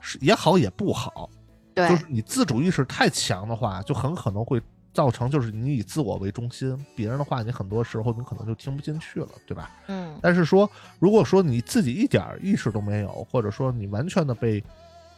[0.01, 1.29] 是也好也不好，
[1.75, 4.61] 对，就是你自主意识太强的话，就很可能会
[4.93, 9.71] 造成就是你以自我为中心，别人的话你很多时候你可能就听不进去了，对吧？
[9.87, 10.19] 嗯。
[10.21, 10.69] 但是说，
[10.99, 14.63] 如果说你自己一点意识都没有，或者说你完全的被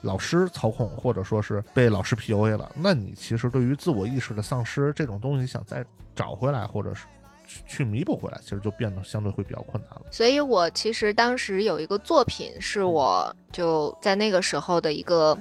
[0.03, 5.85] 老师操控，或者说是被老师 PUA 了，那你其实对于自我意识的丧失这种东西，想再
[6.15, 7.07] 找回来，或者是
[7.53, 10.07] 去去弥补回来，其实就变得相对会比较困难了。
[10.11, 15.37] 所以我其实当时有一个作品，是我就在那个时候的一个，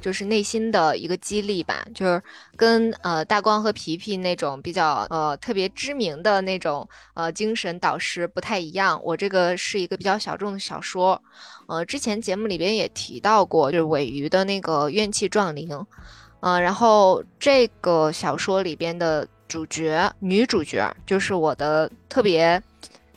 [0.00, 2.22] 就是内心的一个激励吧，就是
[2.56, 9.00] 跟呃大光和皮皮那种比较呃特别知名的那种呃精神导师不太一样。
[9.04, 11.20] 我这个是一个比较小众的小说，
[11.68, 15.86] 呃，之前节目里边也提到过，就是尾鱼的那个怨气撞铃，
[16.40, 22.62] 呃，然后这个小说里边的主角女主角就是我的特别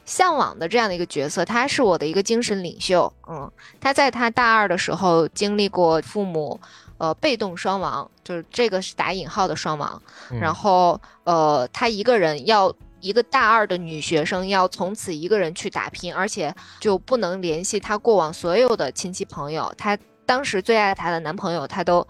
[0.06, 3.12] 向往的这样的一个角色，她是我的一个精神领袖。
[3.28, 6.60] 嗯，她在她大二的时候经历过父母
[6.98, 10.02] 呃被动双亡，就是这个是打引号的双亡。
[10.32, 12.74] 嗯然后呃，她一个人要。
[13.00, 19.72] 一个大二的女学生要从此一个人去打拼，而且就不能联系她过往所有的亲戚朋友。
[19.78, 22.06] 她当时最爱她的男朋友，她都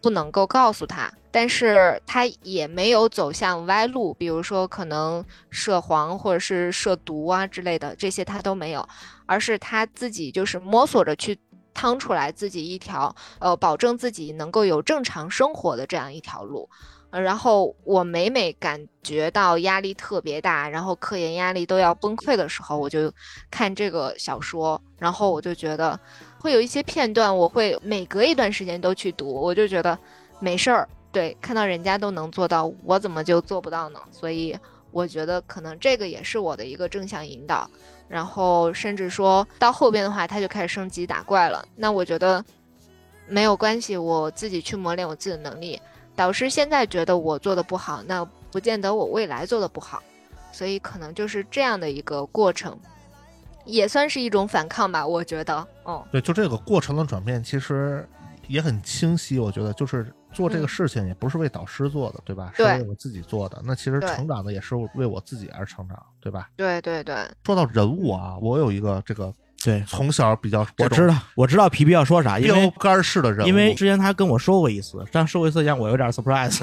[0.00, 8.88] 不能够告诉他，但是他也没有走向歪路，比如说可能涉黄或者是涉毒啊之类的，这些他都没有，
[9.26, 11.38] 而是他自己就是摸索着去
[11.74, 16.68] 趟出来自己一条呃，保证自己能够有正常生活的这样一条路。
[17.10, 23.10] 然后我每每感觉到压力特别大，然后科研压力都要崩溃的时候，我就
[23.50, 25.98] 看这个小说，然后我就觉得
[26.38, 29.98] 会有一些片段，我会每隔一段时间都去读，我就觉得
[30.38, 30.88] 没事儿。
[31.10, 34.00] 对，看到人家都能做到，我怎么就做不到呢？
[34.12, 34.56] 所以
[34.90, 37.68] 我觉得可能这个也是我的一个正向引导。
[38.08, 41.66] 然后甚至说到后边的话，他就开始升级打怪了。
[41.76, 42.42] 那我觉得
[43.26, 45.78] 没有关系，我自己去磨练我自己的能力。
[46.16, 50.02] 导师现在觉得我做的不好，那不见得我未来做的不好，
[50.52, 52.78] 所以可能就是这样的一个过程，
[53.68, 58.08] 也算是一种反抗吧，我觉得，哦，对，就这个过程的转变，其实
[58.48, 59.38] 也很清晰。
[59.38, 62.50] 我觉得就是做这个嗯事情也不是为导师做的，对吧？
[62.56, 63.60] 对是为我自己做的。
[63.64, 66.48] 那其实成长的也是为我自己而成长，对吧？
[66.56, 69.32] 对对对，说到人物啊，我有一个这个
[69.64, 76.58] 对，从小比较我知道，我知道皮皮要说啥，因标为杆式的人物，因为之前他跟我说过一次，但说过一次让我有点 surprise。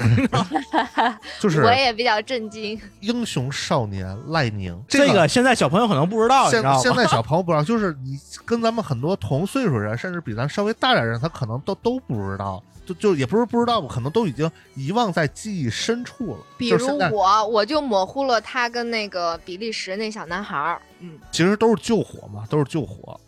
[1.38, 4.82] 就是我也比较震惊，英雄少年赖宁。
[4.88, 6.80] 这个个现在小朋友可能不知道，你知现道吗？
[6.82, 16.38] 现在小朋友不知道，就是你跟咱们很多同岁数人，甚至比咱稍微大点人，他可能都都不知道，就就也不是不知道吧，可能都已经遗忘在记忆深处了。
[16.56, 23.18] 比如我，我就模糊了他跟那个比利时那小男孩儿，嗯，其实都是救火嘛，都是救火。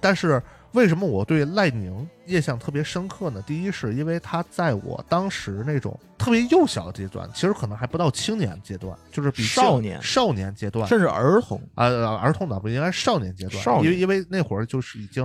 [0.00, 0.42] 但是
[0.72, 3.42] 为什么我对赖宁印象特别深刻呢？
[3.46, 10.02] 第一是因为他在我当时那种特别幼小的阶段，其实可能还不到青年阶段，就是比少年。
[10.02, 15.24] 少年阶段，甚至儿童，啊、呃儿童倒不应该少年阶段，因为因为那会儿就是已经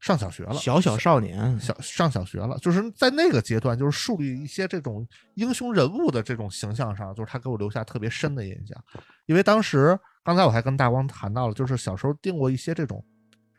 [0.00, 8.78] 上小学了，小小少年，小上小学了，就是在那个阶段，就是树立一些这种英雄人物的这种形象上，就是他给我留下特别深的印象。
[9.26, 13.00] 因为当时刚才我还跟大光谈到了，就是小时候订过一些这种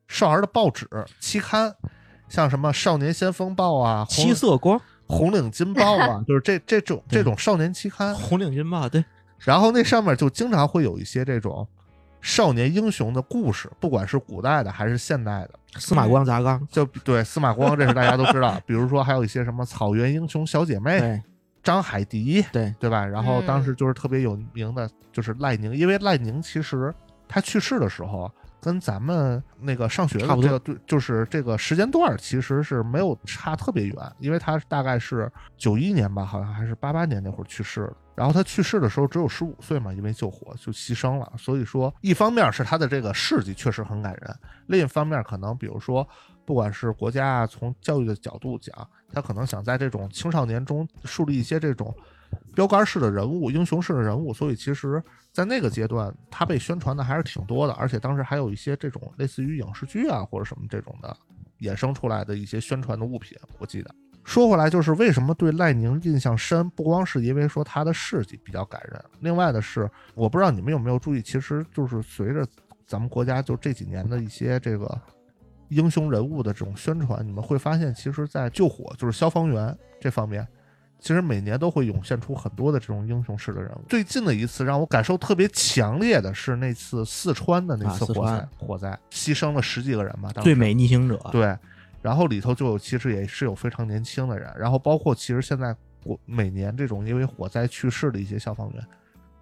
[0.09, 0.85] 少儿的报纸
[1.21, 1.73] 期刊，
[2.27, 8.13] 像什么《少年先锋报》啊，七红色光，红领巾报啊， 就是这这种这种少年期刊。
[8.13, 9.01] 红领巾报，对，
[9.39, 11.65] 然后那上面就经常会有一些这种
[12.19, 15.79] 少年英雄的故事，不管是古代的还是现代的。
[15.79, 18.59] 司马光砸缸，就对司马光，这是大家都知道。
[18.65, 21.23] 比如说还有一些什么草原英雄小姐妹，对
[21.63, 23.05] 张海迪，对，对吧？
[23.05, 26.93] 然后嗯当时就是特别有名的，就是赖宁，因为赖宁其实
[27.27, 28.31] 他去世的时候，
[28.61, 37.93] 跟咱们那个上学的这个对，就是这个时间段其实是没有差特别远，因为他大概是九一年吧，好像还是八八年那会儿去世的。
[38.15, 41.31] 然后他去世的时候只有十五岁嘛，因为救火就牺牲了。
[41.37, 44.35] 所以说，一方面是他的这个事迹确实很感人，
[44.65, 46.07] 另一方面可能比如说，
[46.47, 48.73] 不管是国家啊，从教育的角度讲，
[49.11, 51.93] 他可能想在这种青少年中树立一些这种
[52.55, 61.13] 标杆式的人物、英雄式的人物，所以其实，在那个阶段，他被宣传的还是挺多的，而且当时还有一些这种类似于影视剧啊或者什么这种的
[61.59, 63.93] 衍生出来的一些宣传的物品，我记得。
[64.23, 72.47] 说回来，就是为什么对赖宁印象深，不光是因为说他的事迹比较感人，另外的是，我不知道你们有没有注意，其实就是随着
[72.85, 75.01] 咱们国家就这几年的一些这个
[75.69, 80.47] 英雄人物的这种宣传，你们会发现，其实，在救火就是消防员这方面，
[80.99, 83.81] 其实每年都会涌现出很多的这种英雄式的人物。
[83.87, 91.55] 最近的一次让我感受特别强烈的是那次四川的那次火灾，川火灾牺牲了十几个人吧，当时最美逆行者，对，
[92.01, 98.83] 然后里头就有其实也是有非常年轻的人，然后包括其实现在我每年这种因为火灾去世的一些消防员，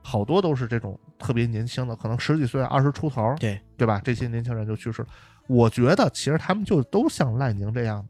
[0.02, 4.02] 好多都是这种特别年轻的，可能十几岁、二十出头，对对吧？
[4.04, 5.08] 这些年轻人就去世了。
[5.48, 8.06] 我觉得其实他们就都像赖宁这样，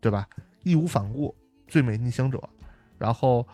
[0.00, 0.26] 对吧？
[0.62, 1.34] 义无反顾，
[1.66, 2.42] 最美逆行者，
[2.98, 3.46] 然后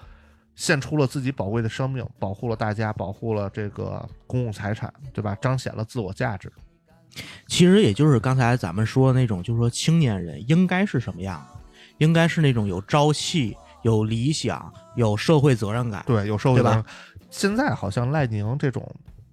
[0.54, 5.34] 献出了自己宝贵的生命，保护了大家，保护了这个公共财产，对吧？
[5.36, 6.52] 彰显了自我价值。
[7.48, 11.58] 其实也就是刚才咱们说的那种，就是说青年人应该是什么样的，
[11.98, 16.92] 应该是那种有朝气、有理想、有社会责任感，对，有社会责任感。
[17.30, 18.88] 现在好像赖宁这种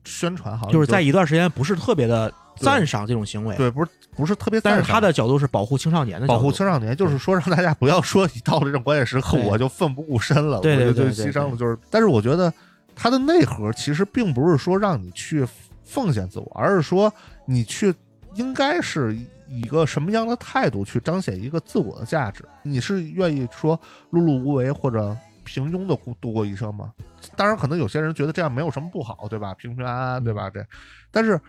[0.07, 11.77] 宣传，好像就是在一段时间不是特别的赞赏这种行为，对，不是不是特别但是他的角度是保护青少年的保护青少年，就是说让大家不要说一到了这种关键时刻我就奋不顾身了，对对我就对对就牺牲了，就是。
[11.91, 12.51] 但是我觉得
[12.95, 15.45] 它的内核其实并不是说让你去
[15.83, 17.13] 奉献自我，而是说
[17.45, 17.93] 你去
[18.33, 22.43] 应该是以一个什么样的态度去彰显一个自我的价值。
[22.63, 23.79] 你是愿意说
[24.11, 25.15] 碌碌无为或者
[25.47, 26.93] 平庸的度过一生吗？
[27.35, 29.53] 当然，可能有些人觉得这样没有什么不好，对吧？
[29.55, 30.49] 平平安安，对吧？
[30.49, 30.63] 这，
[31.09, 31.39] 但是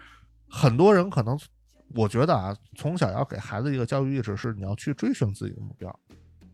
[0.49, 1.37] 很多人可能，
[1.95, 5.95] 我觉得啊，从小要给孩子一个教育意识，是你要去追寻自己的目标。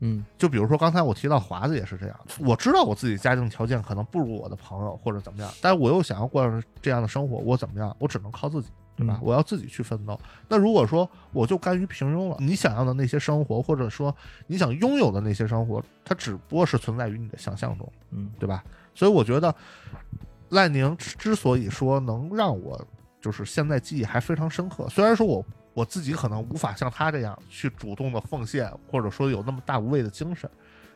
[0.00, 7.94] 嗯，就比如说刚才我提到华子也是这样，我知道我自己家庭条件可能不如我的朋友或者怎么样，但是我又想要过上这样的生活，我怎么样？
[8.00, 9.18] 我只能靠自己，对吧？
[9.20, 10.18] 嗯我要自己去奋斗。
[10.48, 14.14] 那如果说我就甘于平庸了，你想要的那些生活，或者说
[14.46, 18.62] 你想拥有的那些生活，它只不过是存在于你的想象中，嗯，对吧？
[18.94, 19.54] 所以我觉得
[20.50, 22.80] 赖宁之之所以说能让我
[23.20, 30.48] 就是现在记忆还非常深刻，虽然说我我自己可能无法像他这样去主动的奉献，或者说有那么大无畏的精神，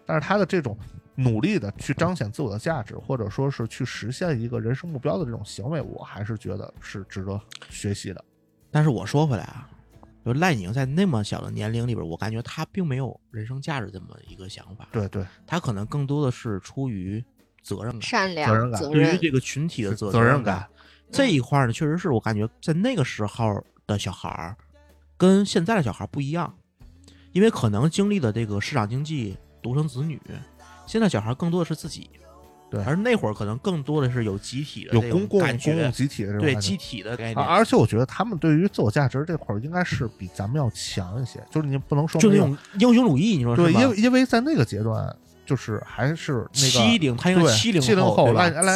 [0.08, 0.74] 但是他的这种
[1.14, 7.38] 努力的去彰显自我的价值，或者说是去实现一个人生目标的这种行为，我还是觉得是值得
[7.68, 8.24] 学习的。
[8.70, 9.68] 但是我说回来啊，
[10.24, 17.22] 就赖宁在那么小的年龄里边，我感觉他并没有人生价值这么一个想法，对对，他可能更多的是出于
[17.62, 20.66] 责任感，善良、责任感对于，这个群体的责责任任感。
[21.12, 24.56] 这一块儿呢，确实是我感觉在那个时候的小孩儿
[25.18, 26.54] 跟现在的小孩儿不一样，
[27.32, 30.20] 因为可能经历的这个市场经济、独生子女，
[30.86, 32.10] 现在小孩更多的是自己，
[32.70, 43.80] 对而那会儿可能更多的是有集体的有公共感觉公共集体的这种对集体的概而念，而且我觉得他们对于自我价值这块儿应该是比咱们要强一些，就是你不能说就那种英雄主义，你说对，是吗？
[43.80, 45.14] 因为因为在那个阶段，
[45.48, 48.28] 就是还是那个七零，他应该七零七零后，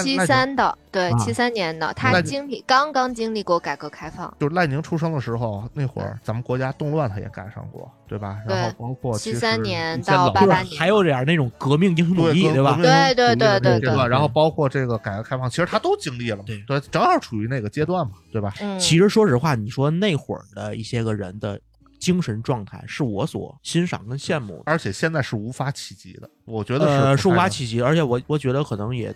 [0.02, 8.38] 七三的，对，啊七三年的，他经历刚刚经历过改革开放，就是赖宁出生的时候，那会儿咱们国家动乱他也赶上过，对吧？
[8.48, 14.06] 然后包括七三年到八八年还有点儿那种革命英雄主义，对吧对对对对对对吧？
[14.06, 18.54] 然后包括这个改革开放，其实他都经历了嘛，对对，正好处于那个阶段嘛，对吧？
[18.62, 21.60] 嗯，其实说实话，你说那会儿的一些个人的
[22.02, 24.62] 精神状态，是我所欣赏跟羡慕的。
[24.66, 29.14] 而且现在是无法企及的，我觉得是呃，是无法企及，而且我我觉得可能也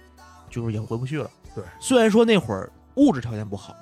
[0.48, 1.28] 就是也回不去了。
[1.52, 3.74] 对，虽然说那会儿物质条件不好，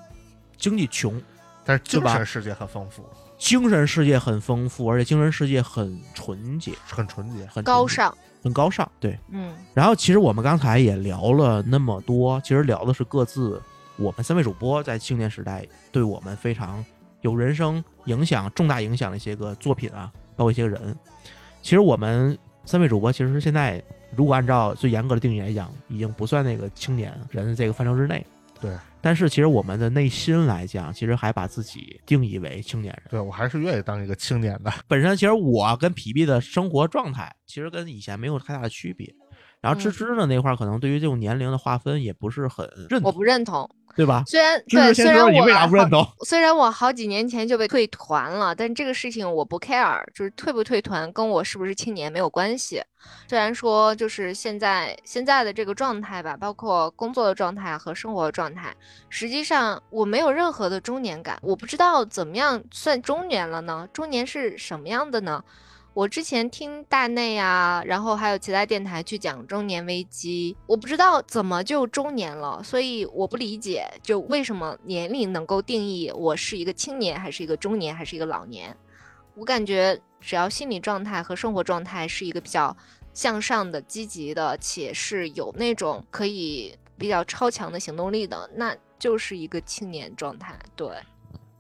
[0.57, 1.21] 经济穷，
[1.67, 3.05] 但是精神世界很丰富，
[3.37, 7.45] 精神世界很丰富，而且精神世界很纯洁，很纯洁。
[7.45, 8.91] 很洁，高尚，很高尚。
[8.99, 9.19] 对。
[9.29, 13.61] 嗯然后其实我们刚才也聊了那么多，其实聊的是各自
[13.97, 16.83] 我们三位主播在青年时代对我们非常
[17.21, 20.97] 有人生影响重大影响的一些个作品啊，包括一些人。
[21.63, 23.83] 其实我们三位主播，其实现在
[24.15, 28.25] 如果按照最严格的定义来讲，已经不算那个青年人的这个范畴之内。
[28.61, 33.11] 对，但是其实我们的内心来讲，其实还把自己定义为青年人。
[33.11, 34.73] 对我还是愿意当一个青年的。
[34.89, 39.13] 本身其实我跟皮皮的生活状态，其实跟以前没有太大的区别。
[39.61, 43.69] 然后芝芝呢那块儿，可能对于这种年龄的划分也不是很认同，我不认同。
[43.97, 44.23] 对吧？
[44.29, 46.07] 虽然对，虽然我不认同？
[46.27, 52.83] 虽然我好几年前就被退团了，但这个事情我不 care，就是退不退团跟我是不是青年没有关系。
[53.29, 58.75] 虽然说就是现在现在的这个状态吧，包括工作的状态和生活的状态，
[59.11, 63.87] 实际上我没有任何的中年感，我不知道怎么样算中年了呢？
[63.93, 65.45] 中年是什么样的呢？
[65.95, 78.77] 我之前听大内啊，然后还有其他电台去讲中年危机，我不知道怎么就中年了，所以我不理解，就为什么年龄能够定义我是一个青年，还是一个中年，还是一个老年？
[79.37, 82.77] 我感觉只要心理状态和生活状态是一个比较
[83.13, 90.59] 向上的、积极的，且是有那种可以比较超强的行动力的，那就是一个青年状态。
[90.75, 90.89] 对，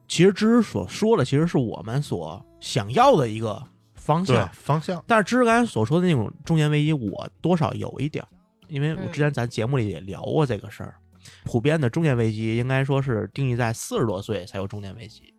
[0.08, 3.62] 其实芝芝所说的，其实是我们所想要的一个
[4.04, 4.48] 方向。
[4.52, 8.28] 方向，但是芝芝刚才所说的那种中年危机，我多少有一点儿，
[8.68, 10.94] 因为我嗯之前咱节目里也聊过这个事儿。
[11.44, 15.32] 普遍的中年危机应该说是定义在四十多岁才有中年危机，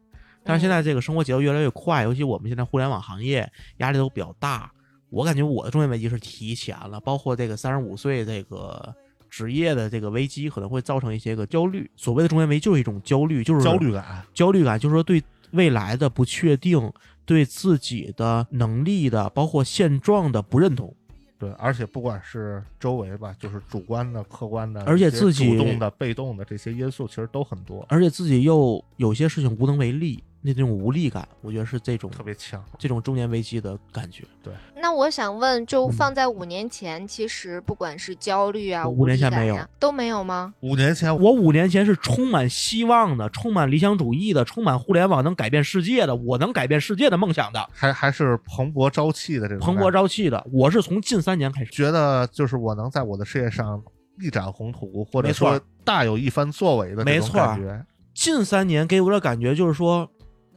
[0.43, 3.47] 但是现在这个生活节奏越来越快，尤其我们现在互联网行业
[3.77, 4.71] 压力都比较大，
[5.11, 8.93] 我感觉我的中年危机是提前了，包括这个三十五岁这个
[9.29, 11.89] 职业的这个危机可能会造成一些个焦虑。
[11.95, 16.91] 所谓的中年危机就是一种焦虑，就是焦虑感，焦虑感，就是说对未来的不确定，
[17.25, 20.93] 对自己的能力的，包括现状的不认同。
[21.37, 30.23] 对，而且不管是周围吧，就是主观的、客观的，而且自己主动的、被动的这些因素其实都很多，而且自己又有些事情无能为力，
[30.53, 32.63] 那种无力感，我觉得是这种特别强。
[32.77, 34.23] 这种中年危机的感觉。
[34.43, 40.53] 对那我想问，就嗯放在五年前，其实不管是焦虑啊、五年前没有都没有吗？
[40.61, 50.45] 五年前我五年前是充满希望的，充满理想主义的，充满互联网能改变世界的，我能改变世界的梦想的，还还是蓬勃朝气的这种蓬勃朝气的。
[50.51, 53.81] 我是从近三年开始，觉得就是我能在我的事业上
[54.21, 57.83] 一展宏图，或者没错说大有一番作为的这种没错感觉。
[58.13, 60.09] 近三年给我的感觉就是说，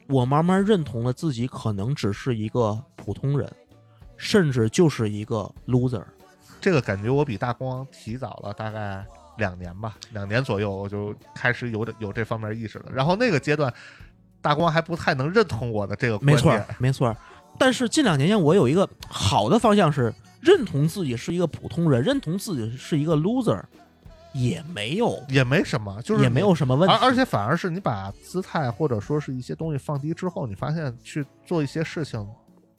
[0.09, 3.51] 我慢慢认同了自己可能只是一个普通人，
[4.17, 6.03] 甚至就是一个 loser。
[6.61, 9.05] 这个感觉我比大光提早了大概
[9.37, 12.87] 两年吧，两年左右我就开始有有这方面意识了。
[12.93, 13.73] 然后那个阶段，
[14.41, 17.15] 大光还不太能认同我的这个观没错点。，没错。
[17.59, 23.63] 但是近两年间，我有一个好的方向是认同自己是一个普通人，认同自己是一个 loser，
[24.33, 26.95] 也没有，也没什么，就是也没有什么问题。
[26.95, 32.27] 而而且反而是你把姿态或者说是一些东西放低之后，你发现去做一些事情，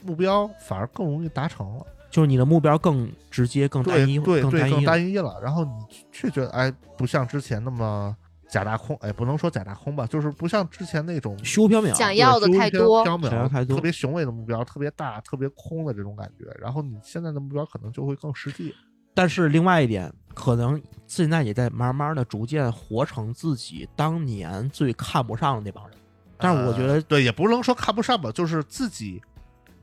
[0.04, 1.86] 目标反而更容易达成了。
[2.10, 5.10] 就是你的目标更直接、更单一、对对对，更更单一了。
[5.10, 5.40] 一了。
[5.44, 5.72] 然后你
[6.12, 8.16] 却觉得，哎，不像之前那么
[8.50, 16.46] 假大空，哎，不能说假大空吧，就是不像之前那种虚无缥缈，想要的太多缥缈、想要太多特别雄伟的目标，特别大、特别空的这种感觉。
[16.60, 18.74] 然后你现在的目标可能就会更实际。
[19.20, 25.98] 但是另外一点，可能现在也在慢慢的逐渐活成自己当年最看不上的那帮人。
[26.38, 29.22] 但是我觉得呃对，也不能说看不上吧，就是自己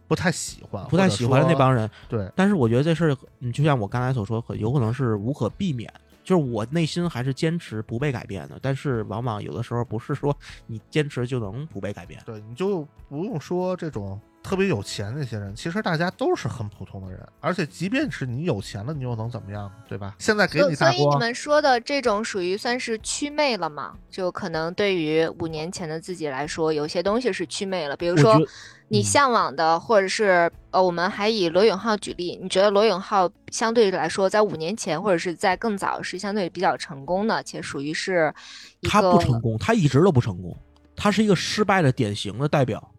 [0.08, 1.90] 不太喜欢，不太喜欢的那帮人。
[2.08, 5.92] 对，但是我觉得这事儿，嗯，就像我刚才所说，很有可能是无可避免。
[6.24, 10.34] 就是我内心还是坚持不被改变的，但是往往有的时候不是说
[10.66, 12.22] 你坚持就能不被改变。
[12.24, 20.14] 对，你就不用说这种特别有钱那些人，其实大家都是很普通的人，而且即便是你有钱了，你又能怎么样，对吧？
[20.20, 23.94] 现在给所你所以你们说的这种属于算是祛魅了吗？
[24.08, 28.40] 就可能对于五年前的自己来说，有些东西是祛魅了，比如说
[28.86, 38.32] 你嗯向往的，或者是呃，我们还以罗永浩举例，你觉得罗永浩相对来说，在五年前或者是在更早是相对比较成功的，且属于是
[38.78, 40.56] 一他个不成功，他一直都不成功，
[40.94, 42.92] 他是一个失败的典型的代表。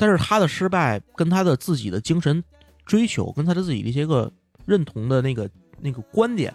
[0.00, 2.42] 但是他的失败跟他的自己的精神
[2.86, 4.32] 追求，跟他的自己的一些个
[4.64, 5.48] 认同的那个
[5.78, 6.52] 那个观点，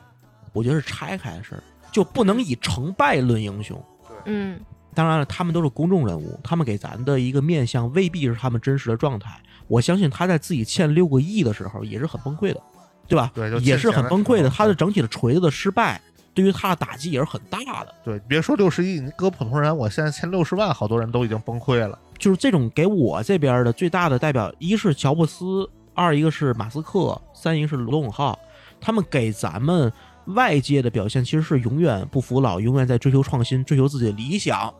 [0.52, 3.80] 我觉得是拆开的事儿，就不能以成败论英雄。
[4.26, 4.60] 嗯
[4.96, 9.40] 当然了，他们都是公众人物，他们给咱的一个面相未必是他们真实的状态。
[9.68, 12.64] 我相信他在自己欠六个亿的时候也是很崩溃的，
[13.08, 13.30] 对吧？
[13.36, 14.50] 对就也是很崩溃的。
[14.50, 16.02] 他的整体的锤子的失败，
[16.34, 17.94] 对于他的打击也是很大的。
[18.06, 22.00] 对，别说六十亿，你搁普通人，我现在欠六十万，好多人都已经崩溃了。
[22.18, 28.38] 就是这种给我这边的最大的代表，一是乔布斯，二一个是马斯克，三一个是罗永浩，
[28.80, 29.92] 他们给咱们
[30.28, 34.74] 外界的表现其实是永远不服老，永远在追求创新，追求自己的理想。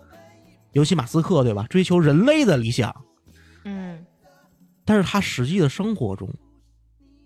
[0.72, 1.66] 尤其马斯克对吧？
[1.70, 2.94] 追求人类的理想，
[3.64, 4.06] 嗯
[4.84, 6.30] 但是他实际的生活中，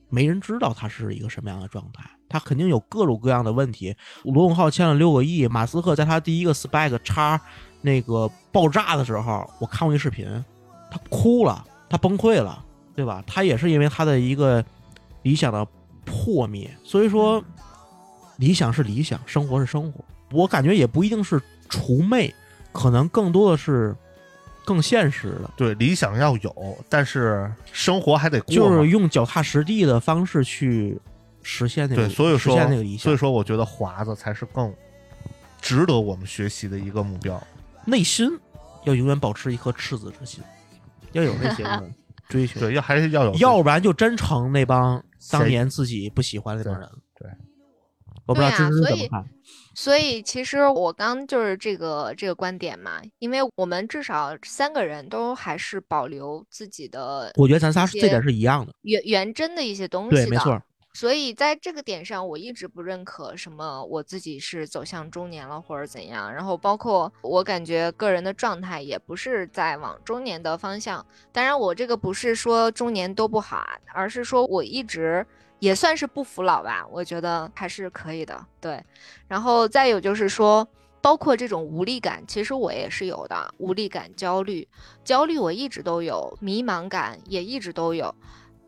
[0.09, 3.95] 没人知道他是一个什么样的状态，他肯定有各种各样的问题。
[4.23, 7.41] 罗永浩欠了六个亿，马斯克在他第一个 Spec 叉
[7.81, 10.27] 那个爆炸的时候，我看过一视频，
[10.91, 12.63] 他哭了，他崩溃了，
[12.95, 13.23] 对吧？
[13.25, 14.63] 他也是因为他的一个
[15.21, 15.65] 理想的
[16.05, 17.43] 破灭，所以说
[18.37, 20.03] 理想是理想，生活是生活。
[20.31, 22.33] 我感觉也不一定是除魅，
[22.71, 23.95] 可能更多的是
[24.65, 25.49] 更现实的。
[25.55, 28.53] 对，理想要有，但是生活还得过。
[28.53, 30.99] 就是用脚踏实地的方式去
[31.41, 32.99] 实现那个，对，所以实说现那个理想。
[33.03, 34.73] 所以说，我觉得华子才是更
[35.61, 37.41] 值得我们学习的一个目标。
[37.89, 38.39] 内心
[38.85, 40.43] 要永远保持一颗赤子之心，
[41.11, 41.63] 要有那些
[42.29, 46.95] 追求，对，要还是要有，要不然就真成那帮当年自己不喜欢的那帮人了。
[47.17, 47.37] 对对
[48.25, 49.29] 我不知道芝芝对啊所以怎么看。
[49.73, 60.61] 所以其实我刚就是这个这个观点嘛，因为我们至少三个人都还是保留自己的我觉得咱仨这点是一样的，原原真的一些东西对，没错。
[60.93, 71.05] 所以在这个点上，我一直不认可什么我自己是走向中年了或者怎样，然后包括我感觉个人的状态也不是在往中年的方向。
[71.31, 75.25] 当然，我这个不是说中年都不好啊，而是说我一直
[75.59, 78.45] 也算是不服老吧，我觉得还是可以的。
[78.59, 78.83] 对，
[79.27, 80.67] 然后再有就是说。
[81.01, 84.67] 包括这种无力感，其实我也是有的，无力感、焦虑，
[85.01, 88.13] 焦虑我一直都有，迷茫感也一直都有，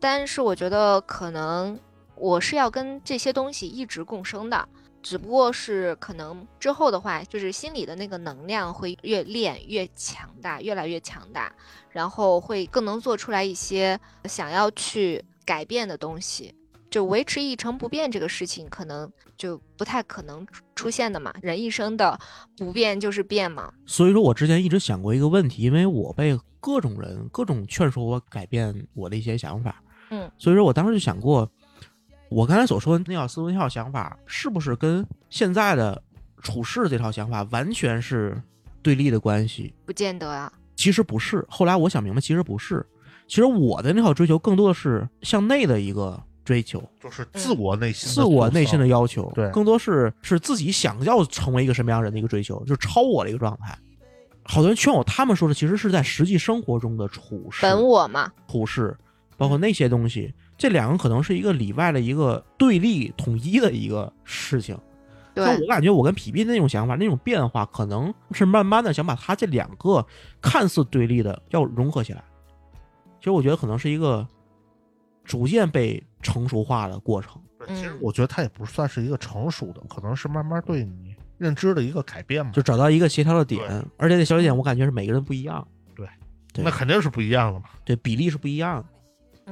[0.00, 1.78] 但是我觉得可能
[2.22, 4.68] 我是要跟这些东西一直共生的，
[5.02, 11.52] 只不过是可能之后的话，就是心里的那个能量会越练越强大，越来越强大，
[11.90, 16.54] 然后会更能做出来一些想要去改变的东西。
[16.88, 21.34] 就维持一成不变这个事情，可能就不太可能出出现的嘛。
[21.42, 22.16] 人一生的
[22.56, 23.72] 不变就是变嘛。
[23.84, 31.50] 所以说我之前一直想过一个问题，因为我被各种人各种劝说我改变我的一些想法，嗯，所以说我当时就想过，
[32.32, 36.02] 我刚才所说的那套思维那套想法，是不是跟现在的
[36.42, 38.40] 处事这套想法完全是
[38.82, 39.74] 对立的关系？
[39.84, 40.52] 不见得啊。
[40.74, 41.44] 其实不是。
[41.48, 42.84] 后来我想明白，其实不是。
[43.28, 53.78] 其实我的那套追求更多的是向内的一个追求，就是自我内心的自我内心的要求，对更多是是自己想要成为一个什么样人的一个追求，就是超我的一个状态。
[54.44, 58.94] 好多人劝我，他们说的其实是在实际生活中的处事、本我嘛，处事，
[59.36, 64.78] 包括那些东西，这两个可能是一个里外的一个对立统一的一个事情。
[65.34, 70.06] 对所以我感觉我跟皮皮那种想法、那种变化，可能是慢慢的想把它这两个
[70.40, 72.22] 看似对立的要融合起来。
[73.18, 74.24] 其实我觉得可能是一个
[75.24, 77.42] 逐渐被成熟化的过程。
[77.58, 82.52] 对其实嗯我觉得它也不算是一个成熟的，可能是慢慢对你认知的一个改变嘛。
[82.52, 86.06] 就找到一个协调的点，而且那小点我感觉是每个人不一样，对
[86.62, 87.66] 那肯定是不一样的嘛。
[87.84, 88.88] 对比例是不一样的。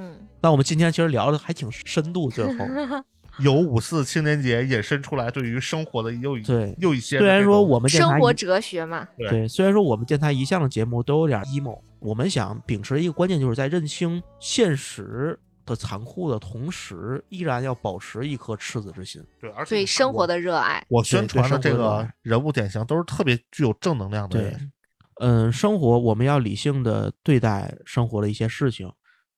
[0.01, 2.65] 嗯，那我们今天其实聊的还挺深度，最后
[3.39, 19.23] 有五四青年节引申出来对于生活的又一对又一些虽然说我们电台生活哲学嘛，对对，虽然说我们电台一向的节目都有点 emo，我们想秉持一个观念，就是在认清现实的残酷的同时，依然要保持一颗赤子之心。
[19.41, 20.85] 对，而且对生活的的热爱。
[20.89, 24.73] 我宣传的这个人物典型都是特别具有正能量的对人。，
[25.21, 28.91] 嗯，生活我们要理性的对待生活的一些事情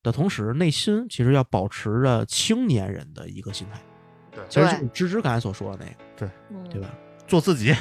[0.03, 3.80] 的同时，内心其实要保持着青年人的一个心态。
[4.32, 6.88] 对其实就是芝芝刚才所说的那个，对，对吧？
[7.26, 7.74] 做自己。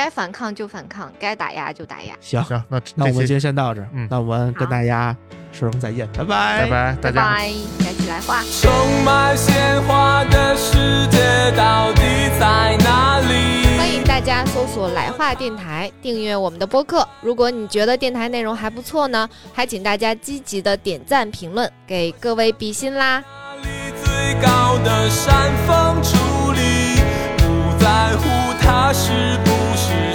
[0.00, 2.14] 该反抗就反抗，该打压就打压。
[2.22, 5.14] 行，行，那那我们今天先到这儿，嗯那我们跟大家
[5.52, 7.20] 说声再见，拜拜，拜拜，大家。
[7.20, 8.42] 拜拜，该起来画。
[8.62, 12.00] 充满鲜花的世界到底
[12.40, 13.76] 在哪里？
[13.76, 17.06] 欢迎大家搜索“来话电台”，订阅我们的播客。
[17.20, 23.22] 如果你觉得电台内容还不错呢，还请大家积极的点赞评论，给各位比心啦！
[23.22, 23.68] 哪里
[24.02, 27.02] 最高的山峰矗立，
[27.36, 28.24] 不在乎
[28.62, 29.59] 它是不是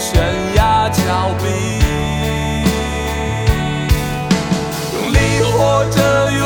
[0.08, 0.22] 悬
[0.56, 1.45] 崖峭壁。
[4.93, 5.18] 用力
[5.51, 5.97] 活着，
[6.32, 6.43] 用